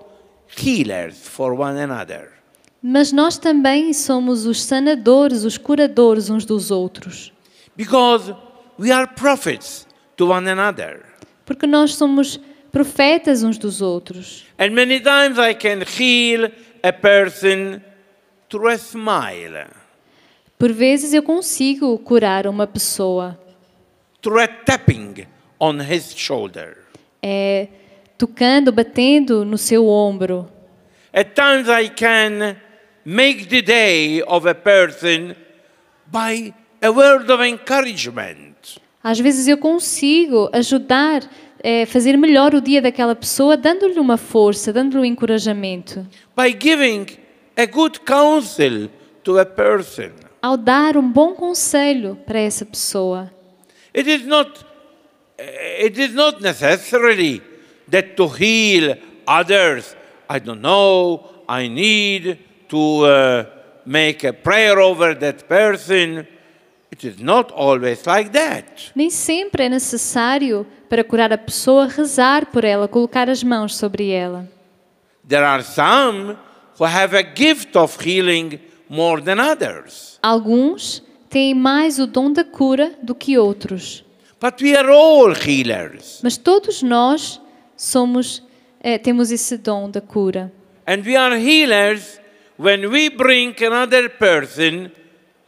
[0.48, 2.37] healers for one another.
[2.82, 7.34] Mas nós também somos os sanadores, os curadores uns dos outros.
[7.76, 8.34] Because
[8.80, 11.04] we are prophets to one another.
[11.46, 12.40] Porque nós somos
[12.72, 14.46] profetas uns dos outros.
[14.60, 16.52] And many times I can heal
[16.84, 17.82] a person
[18.50, 19.68] through a smile,
[20.58, 23.38] Por vezes eu consigo curar uma pessoa
[24.22, 25.28] through a tapping
[25.60, 26.78] on his shoulder.
[27.22, 27.68] é,
[28.18, 30.50] tocando, batendo no seu ombro.
[31.14, 32.56] At times I can
[33.08, 35.34] make the day of a person
[36.12, 38.78] by a word of encouragement.
[39.02, 41.22] Às vezes eu consigo ajudar,
[41.64, 46.06] é, fazer melhor o dia daquela pessoa, dando-lhe uma força, dando-lhe um encorajamento.
[46.36, 47.06] by giving
[47.56, 48.90] a good counsel
[49.24, 50.12] to a person.
[50.42, 53.32] Ao dar um bom conselho para essa pessoa.
[53.96, 54.66] It is not
[55.40, 57.42] it is not necessarily
[57.90, 59.96] that to heal others,
[60.30, 63.46] I don't know, I need to uh,
[63.86, 66.28] make a prayer over that person.
[66.92, 68.92] It is not always like that.
[68.96, 74.10] Nem sempre é necessário, para curar a pessoa, rezar por ela, colocar as mãos sobre
[74.10, 74.48] ela.
[75.28, 76.38] There are some
[76.80, 78.60] who have a gift of healing
[78.90, 80.18] more than others.
[80.22, 84.06] Alguns têm mais o dom da cura do que outros.
[84.40, 86.22] But we are all healers.
[86.24, 87.42] Mas todos nós
[87.76, 88.44] somos,
[88.80, 90.52] eh, temos esse dom da cura.
[90.86, 92.20] And we are healers
[92.58, 94.92] when we bring another person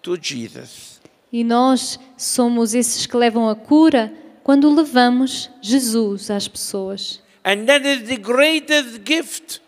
[0.02, 1.00] to Jesus.
[1.32, 4.12] E nós somos esses que levam a cura
[4.44, 7.22] quando levamos Jesus às pessoas.
[7.44, 9.62] And that is the greatest gift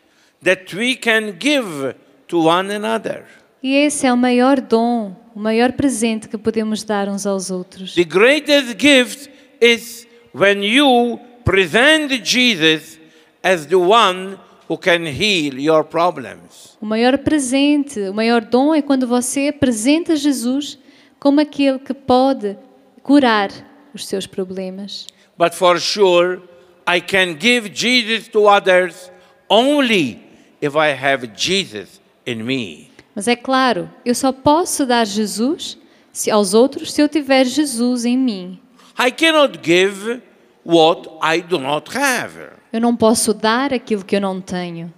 [0.44, 1.96] that we can give
[2.28, 3.26] to one another.
[3.62, 7.94] E esse é o maior dom, o maior presente que podemos dar uns aos outros.
[7.94, 9.30] The greatest gift
[9.62, 13.00] is when you present Jesus
[13.44, 14.38] as the one
[14.72, 16.78] who can heal your problems.
[16.82, 20.80] O maior presente, o maior dom é quando você apresenta Jesus
[21.20, 22.58] como aquele que pode
[23.04, 23.50] curar
[23.94, 25.08] os seus problemas.
[25.38, 26.40] But for sure,
[26.88, 29.12] I can give Jesus to others
[29.50, 30.22] only
[30.62, 32.90] if I have Jesus in me.
[33.14, 35.78] Mas é claro, eu só posso dar Jesus
[36.14, 38.58] se, aos outros se eu tiver Jesus em mim.
[38.98, 40.22] I cannot give
[40.64, 42.61] what I do not have.
[42.72, 44.94] Eu não posso dar aquilo que eu não tenho.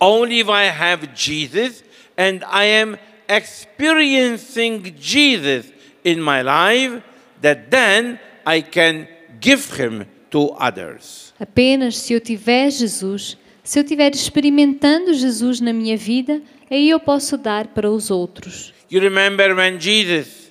[0.00, 1.82] Only if I have Jesus
[2.16, 5.72] and I am experiencing Jesus
[6.04, 7.02] in my life,
[7.42, 9.08] that then I can
[9.40, 11.34] give him to others.
[11.38, 16.40] Apenas se eu tiver Jesus, se eu estiver experimentando Jesus na minha vida,
[16.70, 18.72] aí eu posso dar para os outros.
[18.90, 20.50] You remember when Jesus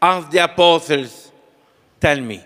[0.00, 1.32] asked the apostles,
[2.00, 2.40] Tell me,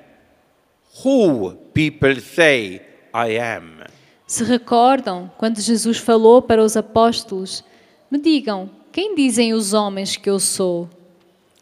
[1.04, 2.80] who people say
[3.14, 3.78] I am?
[4.26, 7.62] Se recordam quando Jesus falou para os apóstolos:
[8.10, 10.88] Me digam, quem dizem os homens que eu sou?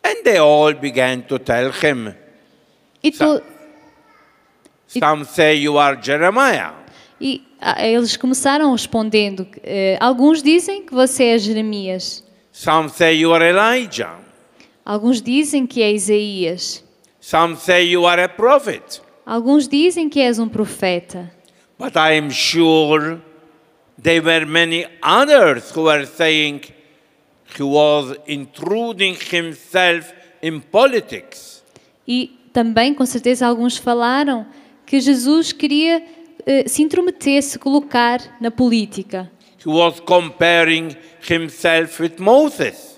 [0.04, 2.14] And they all began to tell him.
[3.02, 3.42] E, to-
[4.86, 6.74] Some say you are Jeremiah.
[7.20, 13.32] e, ah, eles começaram respondendo: eh, Alguns dizem que você é Jeremias, Some say you
[13.32, 14.18] are Elijah.
[14.84, 16.82] alguns dizem que é Isaías,
[17.20, 19.00] Some say you are a prophet.
[19.24, 21.30] alguns dizem que és um profeta.
[21.80, 23.22] But I am sure
[23.96, 26.64] there were many others who were saying
[27.56, 30.12] he was intruding himself
[30.42, 31.64] in politics.
[32.06, 34.46] E também, com certeza, alguns falaram
[34.84, 36.04] que Jesus queria
[36.44, 39.30] eh, se intrometer, se colocar na política,
[39.64, 42.89] He was comparing himself with Moses.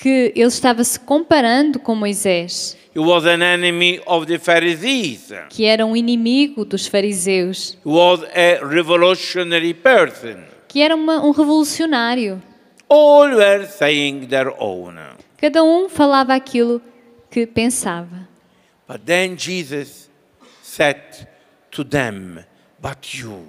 [0.00, 5.30] Que ele estava se comparando com Moisés, He was an enemy of the Pharisees.
[5.50, 10.38] que era um inimigo dos fariseus, He was a revolutionary person.
[10.68, 12.42] que era uma- um revolucionário.
[12.88, 14.94] All were saying their own.
[15.36, 16.80] Cada um falava aquilo
[17.30, 18.26] que pensava.
[18.88, 20.08] But then Jesus
[20.62, 20.96] said
[21.70, 22.38] to them,
[22.80, 23.40] But you,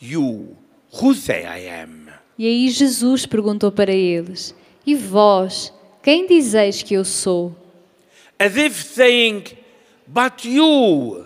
[0.00, 0.56] you,
[1.00, 2.08] who say I am?
[2.38, 4.54] E aí Jesus perguntou para eles:
[4.86, 5.72] E vós,
[6.02, 7.54] quem dizeis que eu sou?
[8.38, 9.44] As if saying,
[10.06, 11.24] But you,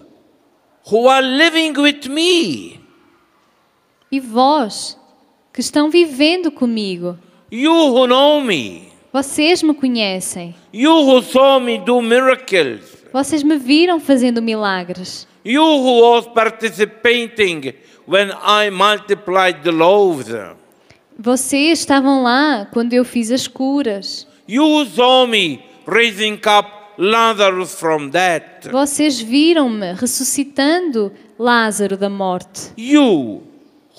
[0.91, 2.81] who are living with me,
[4.13, 4.97] E vós,
[5.53, 7.19] que estão vivendo comigo,
[7.51, 10.55] you who know me, vocês me conhecem.
[10.73, 15.27] you who saw me do miracles, Vocês me viram fazendo milagres.
[15.45, 17.73] you who was participating
[18.07, 20.29] when I multiplied the loaves,
[21.19, 24.27] Vocês estavam lá quando eu fiz as curas.
[24.49, 32.73] you saw me raising up Lazarus from death, Vocês viram-me ressuscitando Lázaro da morte.
[32.77, 33.43] you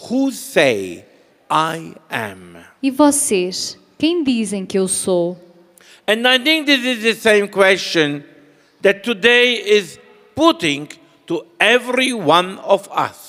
[0.10, 1.06] who say
[1.50, 2.58] I am.
[2.82, 5.38] E vocês, quem dizem que eu sou?
[6.08, 8.24] And I think this is the same question
[8.82, 10.00] that today is
[10.36, 10.88] putting
[11.26, 13.27] to every one of us.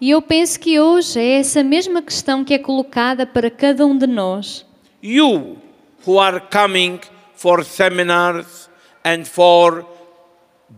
[0.00, 3.96] E eu penso que hoje é essa mesma questão que é colocada para cada um
[3.98, 4.64] de nós.
[5.02, 5.58] You
[6.06, 7.00] who are coming
[7.34, 8.68] for seminars
[9.04, 9.84] and for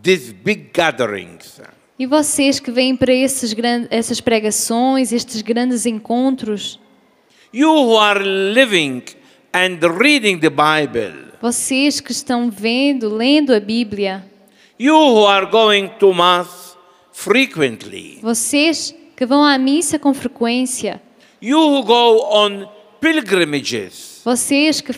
[0.01, 1.61] these big gatherings.
[1.99, 6.79] E vocês que vêm para esses gran- essas pregações, estes grandes encontros,
[7.53, 9.03] You who are living
[9.53, 11.31] and reading the Bible.
[11.41, 14.25] vocês que estão vendo, lendo a Bíblia,
[14.79, 16.75] You who are going to Mass
[17.11, 18.19] frequently.
[18.23, 20.99] vocês que vão à missa com frequência,
[21.39, 22.67] You who go on
[22.99, 24.19] pilgrimages.
[24.25, 24.95] vocês que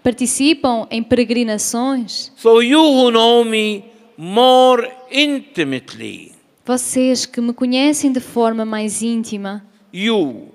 [0.00, 3.84] participam em peregrinações, So you who know me
[4.16, 6.36] more intimately.
[6.64, 10.52] vocês que me conhecem de forma mais íntima, You,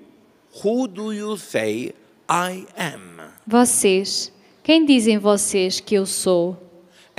[0.64, 1.92] who do you say
[2.26, 3.20] I am?
[3.46, 6.56] vocês, quem dizem vocês que eu sou?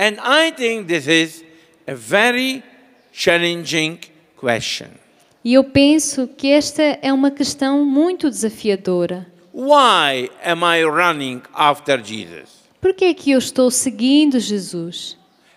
[0.00, 1.44] And I think this is
[1.86, 2.64] a very
[3.12, 4.00] challenging
[4.36, 4.88] question.
[5.44, 9.26] E eu penso que esta é uma questão muito desafiadora.
[9.52, 12.62] Why am I running after Jesus?
[12.80, 15.16] Por que é que eu estou seguindo Jesus?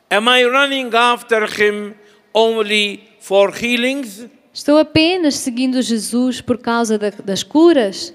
[0.09, 1.93] Am I running after him
[2.33, 4.25] only for healings?
[4.53, 8.13] Estou apenas seguindo Jesus por causa da- das curas?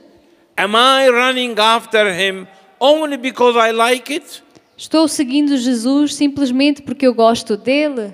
[0.57, 2.47] Am I running after him
[2.79, 4.43] only because I like it?
[4.77, 8.12] Estou seguindo Jesus simplesmente porque eu gosto dele?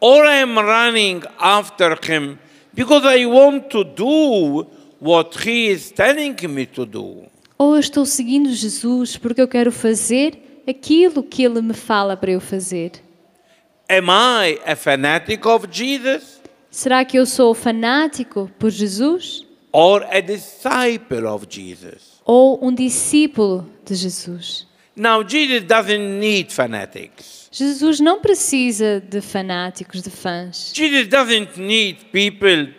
[0.00, 2.38] Or I am running after him
[2.74, 4.66] because I want to do
[5.00, 7.24] what he is telling me to do?
[7.58, 12.32] Ou eu estou seguindo Jesus porque eu quero fazer aquilo que ele me fala para
[12.32, 12.92] eu fazer?
[13.88, 20.20] Am I a fanatic of Jesus Será que eu sou fanático por Jesus or a
[20.20, 22.14] disciple of Jesus?
[22.24, 24.66] ou um discípulo de Jesus?
[24.96, 27.43] Now, Jesus doesn't need fanatics.
[27.56, 30.72] Jesus não precisa de fanáticos, de fãs.
[30.74, 32.74] Jesus doesn't need people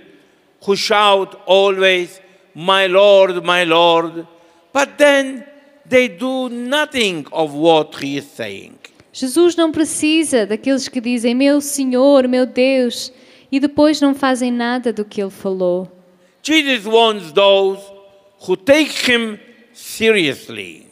[0.68, 2.20] who shout always,
[2.54, 4.28] My Lord, my Lord,
[4.74, 5.46] but then
[5.88, 8.74] they do nothing of what he is saying.
[9.14, 13.14] Jesus não precisa daqueles que dizem meu Senhor, meu Deus,
[13.50, 15.90] e depois não fazem nada do que ele falou.
[16.44, 17.82] Jesus wants those
[18.46, 19.40] who take him
[19.72, 20.88] seriously.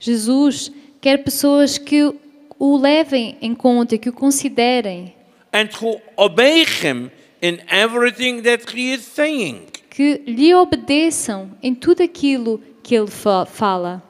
[0.00, 2.12] Jesus quer pessoas que
[2.58, 5.14] o levem em conta, que o considerem,
[5.52, 7.10] and who obey him
[7.42, 9.66] in everything that he is saying.
[9.90, 14.02] que lhe obedeçam em tudo aquilo que ele fa- fala.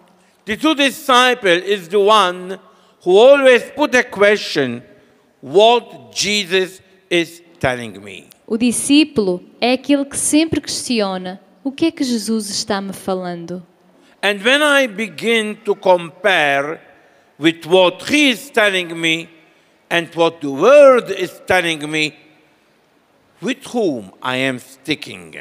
[0.44, 2.59] The true disciple is the one
[3.05, 4.82] who always put a question,
[5.42, 8.26] what Jesus is telling me.
[8.46, 13.62] O discípulo é aquele que sempre questiona: o que é que Jesus está me falando?
[14.22, 16.80] And when I begin to compare
[17.39, 19.28] with what he is telling me
[19.91, 22.14] and what the word is telling me,
[23.41, 25.34] with whom I am sticking.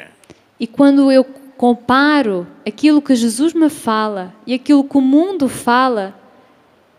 [0.60, 1.24] E quando eu
[1.56, 6.14] comparo aquilo que Jesus me fala e aquilo que o mundo fala,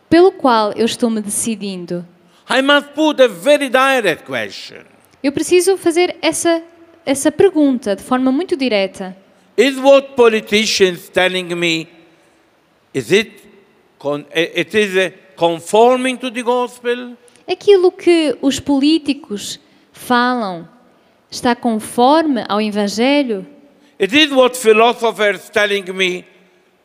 [0.09, 2.05] pelo qual eu estou me decidindo,
[2.49, 4.83] I must put a very direct question.
[5.21, 6.63] eu preciso fazer essa,
[7.05, 9.15] essa pergunta de forma muito direta.
[9.57, 11.87] Is what politicians telling me,
[12.93, 13.38] is it,
[13.99, 17.15] con- it is conforming to the gospel?
[17.47, 19.59] Aquilo que os políticos
[19.91, 20.67] falam
[21.29, 23.45] está conforme ao Evangelho?
[23.99, 26.25] It is what philosophers telling me,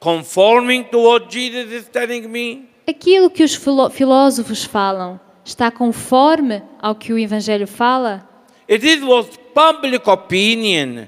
[0.00, 2.68] conforming to what Jesus is telling me?
[2.86, 8.28] Aquilo que os filó- filósofos falam está conforme ao que o Evangelho fala?
[8.68, 11.06] It is what public opinion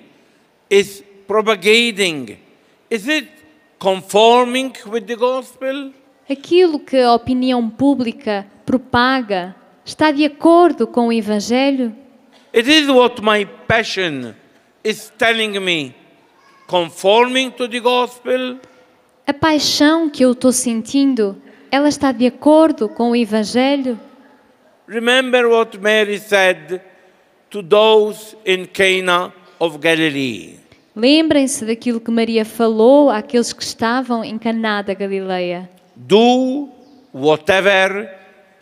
[0.71, 2.39] is propagating.
[2.91, 3.29] Is it
[3.79, 5.93] conforming with the gospel?
[6.29, 9.55] Aquilo que a opinião pública propaga
[9.85, 11.95] está de acordo com o Evangelho?
[12.53, 14.35] It is what my passion
[14.83, 15.95] is telling me,
[16.66, 18.59] conforming to the gospel?
[19.24, 23.97] A paixão que eu estou sentindo, ela está de acordo com o Evangelho?
[24.89, 26.81] Remember what Mary said
[27.51, 30.59] to those in Cana of Galilee.
[30.95, 35.76] Lembrem-se daquilo que Maria falou àqueles que estavam em Caná da Galileia.
[35.97, 36.69] Do
[37.13, 38.11] whatever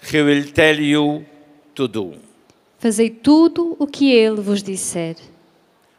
[0.02, 1.26] he will tell you
[1.74, 2.14] to do.
[2.78, 5.16] Fazei tudo o que ele vos disser.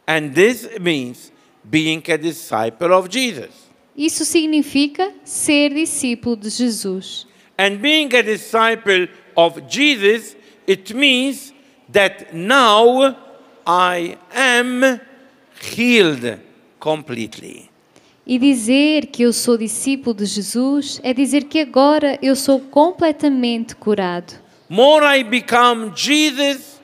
[0.06, 1.32] And this means
[1.64, 3.66] being a disciple of Jesus.
[3.96, 7.26] Isso significa ser discípulo de Jesus.
[7.58, 11.52] And being a disciple of Jesus, it means
[11.90, 13.16] that now
[13.66, 15.00] I am
[15.60, 16.38] healed
[16.78, 17.70] completely.
[18.26, 23.76] E dizer que eu sou discípulo de Jesus é dizer que agora eu sou completamente
[23.76, 24.34] curado.
[24.68, 26.80] More I become Jesus,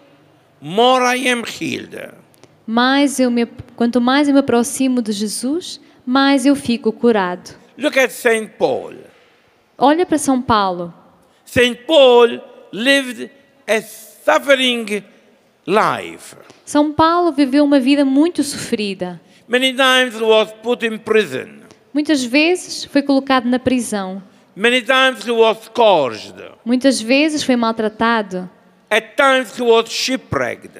[0.60, 2.12] more I am healed.
[2.64, 7.56] Mais eu me, quanto mais eu me aproximo de Jesus, mais eu fico curado.
[7.76, 8.52] Look at St.
[8.56, 8.94] Paul.
[9.76, 10.94] Olha para São Paulo.
[11.44, 11.74] St.
[11.88, 12.40] Paul
[12.72, 13.28] lived
[13.66, 15.02] a suffering
[15.66, 16.36] life.
[16.64, 19.20] São Paulo viveu uma vida muito sofrida.
[19.48, 21.62] Many times he was put in prison.
[21.92, 24.22] Muitas vezes foi colocado na prisão.
[24.54, 26.34] Many times he was scourged.
[26.64, 28.48] Muitas vezes foi maltratado.
[28.90, 30.70] At times he was shipwrecked.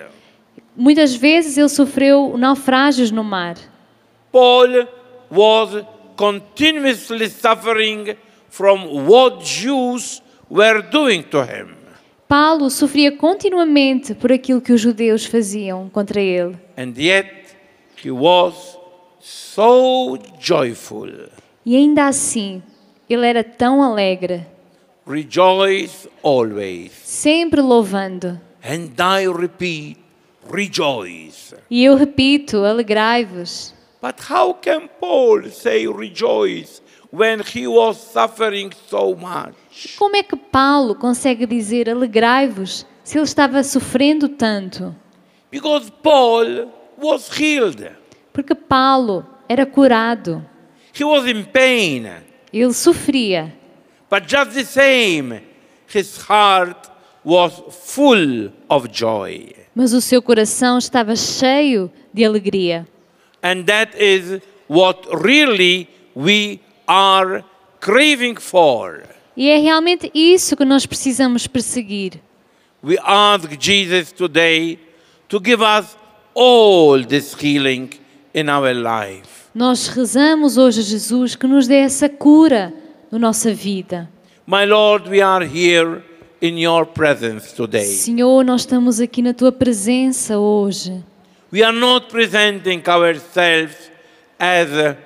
[0.76, 3.56] Muitas vezes ele sofreu naufrágios no mar.
[4.30, 4.88] Paul
[5.30, 5.84] was
[6.16, 8.16] continuously suffering
[8.48, 11.76] from what Jews were doing to him.
[12.28, 16.56] Paulo sofria continuamente por aquilo que os judeus faziam contra ele.
[16.78, 17.41] And yet
[18.02, 18.76] he was
[19.20, 21.08] so joyful.
[21.64, 22.62] E ainda assim,
[23.08, 24.46] ele era tão alegre,
[25.06, 26.92] Rejoice always.
[26.92, 28.40] sempre louvando.
[28.64, 29.98] And I repeat,
[30.48, 31.54] rejoice.
[31.70, 33.74] E eu repito, alegrai-vos.
[34.00, 36.80] But how can Paul say rejoice
[37.12, 39.96] when he was suffering so much?
[39.98, 44.94] Como é que Paulo consegue dizer alegrai-vos se ele estava sofrendo tanto?
[45.50, 46.68] Because Paul
[47.02, 47.90] was healed.
[48.32, 50.44] Porque Paulo era curado.
[50.94, 52.06] He was in pain.
[52.52, 53.52] Ele sofria,
[54.10, 55.40] But just the same,
[55.92, 56.90] his heart
[57.24, 59.54] was full of joy.
[59.74, 62.86] mas o seu coração estava cheio de alegria.
[63.42, 67.42] And that is what really we are
[67.80, 69.02] craving for.
[69.34, 72.20] E é realmente isso que nós precisamos perseguir.
[72.84, 74.78] We ask Jesus today
[75.28, 75.96] to give us
[76.34, 77.90] all this healing
[78.34, 79.48] in our life.
[79.54, 82.72] Nós rezamos hoje a Jesus que nos dê essa cura
[83.10, 84.08] na nossa vida.
[84.46, 86.02] My Lord, we are here
[86.40, 87.84] in your presence today.
[87.84, 91.04] Senhor, nós estamos aqui na tua presença hoje.
[91.52, 93.90] We are not presenting ourselves
[94.38, 94.96] as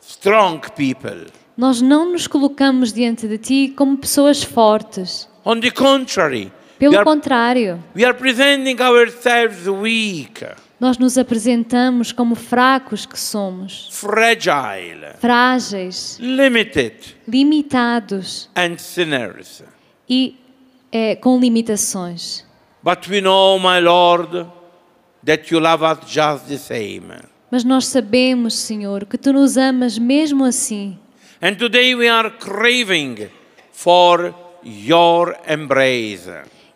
[0.00, 1.26] strong people.
[1.56, 5.28] Nós não nos colocamos diante de ti como pessoas fortes.
[5.44, 10.46] On the contrary, Pelo are, contrário, we are presenting ourselves weak,
[10.78, 16.94] nós nos apresentamos como fracos que somos, fragile, frágeis, limited,
[17.26, 19.62] limitados and sinners.
[20.08, 20.36] e
[20.92, 22.44] eh, com limitações.
[22.82, 24.46] But we know, my Lord,
[25.24, 27.08] that you love us just the same.
[27.50, 30.96] Mas nós sabemos, Senhor, que tu nos amas mesmo assim.
[31.42, 33.28] And today we are craving
[33.72, 36.30] for your embrace.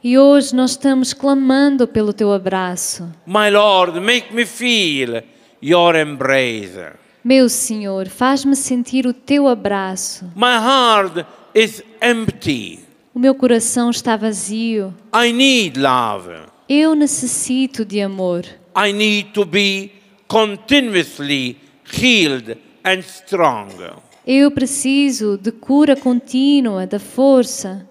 [0.05, 3.09] E hoje nós estamos clamando pelo teu abraço.
[3.25, 5.23] My Lord, make me feel
[5.63, 6.97] your embrace.
[7.23, 10.25] Meu Senhor, faz-me sentir o teu abraço.
[10.35, 11.25] My heart
[11.55, 12.81] is empty.
[13.15, 14.93] O meu coração está vazio.
[15.15, 16.33] I need love.
[16.69, 18.45] Eu necessito de amor.
[18.77, 19.93] I need to be
[20.27, 23.69] continuously healed and strong.
[24.27, 27.89] Eu preciso de cura contínua, da força.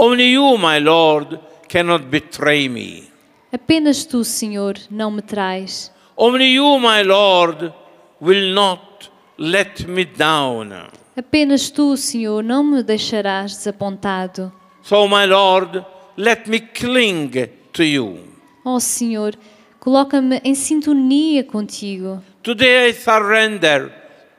[0.00, 3.10] Only you, my Lord, cannot betray me.
[3.52, 5.90] Apenas tu, Senhor, não me traz.
[6.16, 7.74] Only you, my Lord,
[8.20, 10.72] will not let me down.
[11.16, 14.52] Apenas tu, Senhor, não me deixarás desapontado.
[14.82, 15.84] So, my Lord,
[16.16, 17.32] let me cling
[17.72, 18.20] to you.
[18.64, 19.34] Ó Senhor,
[19.80, 22.22] coloca-me em sintonia contigo.
[22.44, 23.90] Today I surrender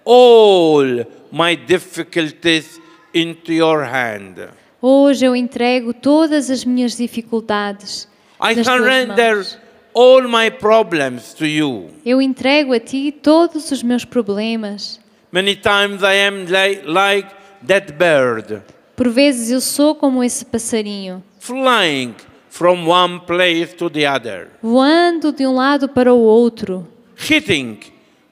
[0.06, 2.80] all my difficulties
[3.14, 4.58] into your hand.
[4.82, 8.08] Hoje eu entrego todas as minhas dificuldades
[8.42, 9.58] I nas tuas surrender mãos.
[9.94, 11.90] all my problems to you.
[12.06, 15.00] Eu entrego a ti todos os meus problemas.
[15.32, 17.30] Many times I am li- like
[17.68, 18.62] that bird,
[18.96, 22.16] Por vezes eu sou como esse passarinho, flying
[22.50, 27.80] from one place to the other, voando de um lado para o outro, hitting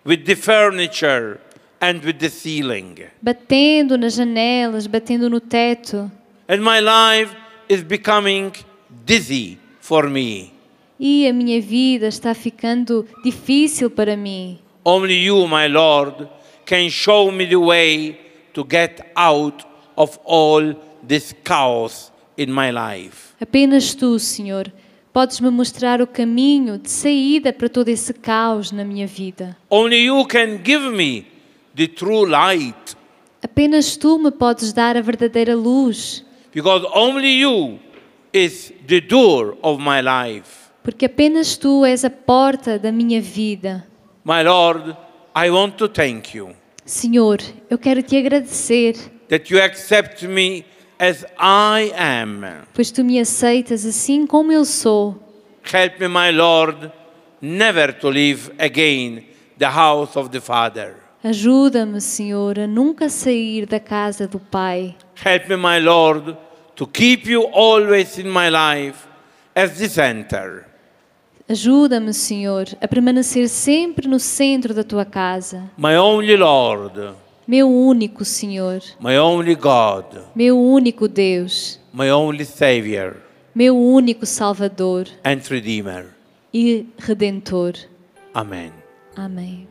[0.06, 1.39] with the furniture
[1.82, 2.95] and with the ceiling.
[3.22, 6.10] batendo nas janelas, batendo no teto.
[6.50, 7.36] And my life
[7.68, 8.54] is becoming
[9.06, 10.54] dizzy for me.
[11.00, 14.58] E a minha vida está ficando difícil para mim.
[14.86, 16.30] Only you, my Lord,
[16.66, 18.18] can show me the way
[18.54, 19.66] to get out
[19.98, 20.74] of all
[21.06, 23.36] this chaos in my life.
[23.41, 24.72] Apenas tu, Senhor,
[25.12, 29.58] podes me mostrar o caminho de saída para todo esse caos na minha vida.
[29.70, 31.28] Only you can give me
[31.76, 32.95] the true light,
[33.41, 36.26] Apenas tu me podes dar a verdadeira luz,
[36.58, 37.78] because only you
[38.34, 40.72] is the door of my life.
[40.84, 43.86] porque apenas tu és a porta da minha vida.
[44.24, 44.97] My Lord,
[45.36, 47.38] I want to thank you Senhor,
[47.70, 48.95] eu quero te agradecer,
[49.30, 50.66] that you accept me
[50.97, 52.41] as I am.
[52.74, 55.16] pois tu me aceitas assim como eu sou.
[55.64, 56.91] Help me, my Lord,
[57.39, 59.26] never to leave again
[59.60, 60.95] the house of the Father.
[61.24, 64.95] Ajuda-me, Senhor, a nunca sair da casa do Pai.
[65.16, 66.38] Help me, my Lord,
[66.78, 69.05] to keep you always in my life
[69.53, 70.65] as the center.
[71.49, 75.69] Ajuda-me, Senhor, a permanecer sempre no centro da tua casa.
[75.78, 77.13] My only Lord,
[77.47, 80.05] Meu único Senhor, my only God,
[80.36, 83.15] meu único Deus, my only Savior
[83.55, 86.13] meu único Salvador and Redeemer.
[86.53, 87.73] e Redentor.
[88.36, 88.71] Amen.
[89.15, 89.67] Amém.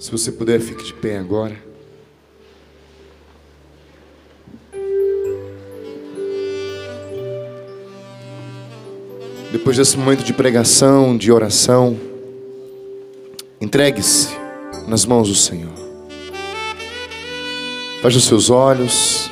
[0.00, 1.54] Se você puder, fique de pé agora.
[9.52, 12.00] Depois desse momento de pregação, de oração,
[13.60, 14.34] entregue-se
[14.88, 15.74] nas mãos do Senhor.
[18.00, 19.30] Feche os seus olhos.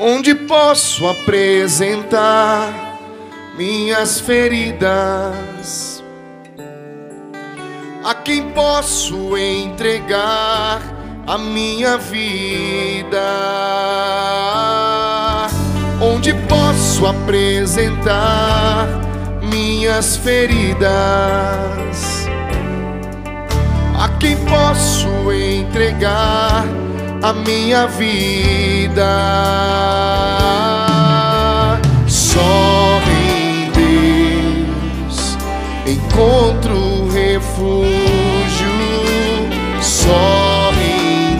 [0.00, 2.98] Onde posso apresentar
[3.56, 5.99] minhas feridas?
[8.02, 10.80] A quem posso entregar
[11.26, 13.20] a minha vida?
[16.00, 18.88] Onde posso apresentar
[19.42, 20.88] minhas feridas?
[23.98, 26.64] A quem posso entregar
[27.22, 29.10] a minha vida?
[32.08, 35.36] Só em Deus
[35.86, 36.79] encontro
[40.10, 41.36] Só em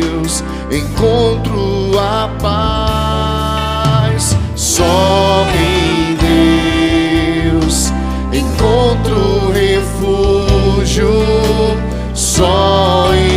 [0.00, 0.42] Deus
[0.72, 4.36] encontro a paz.
[4.56, 6.16] Só em
[7.46, 7.92] Deus
[8.32, 11.12] encontro refúgio.
[12.12, 13.31] Só em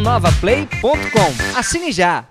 [0.00, 1.58] cançãonovaplay.com.
[1.58, 2.24] Assine já.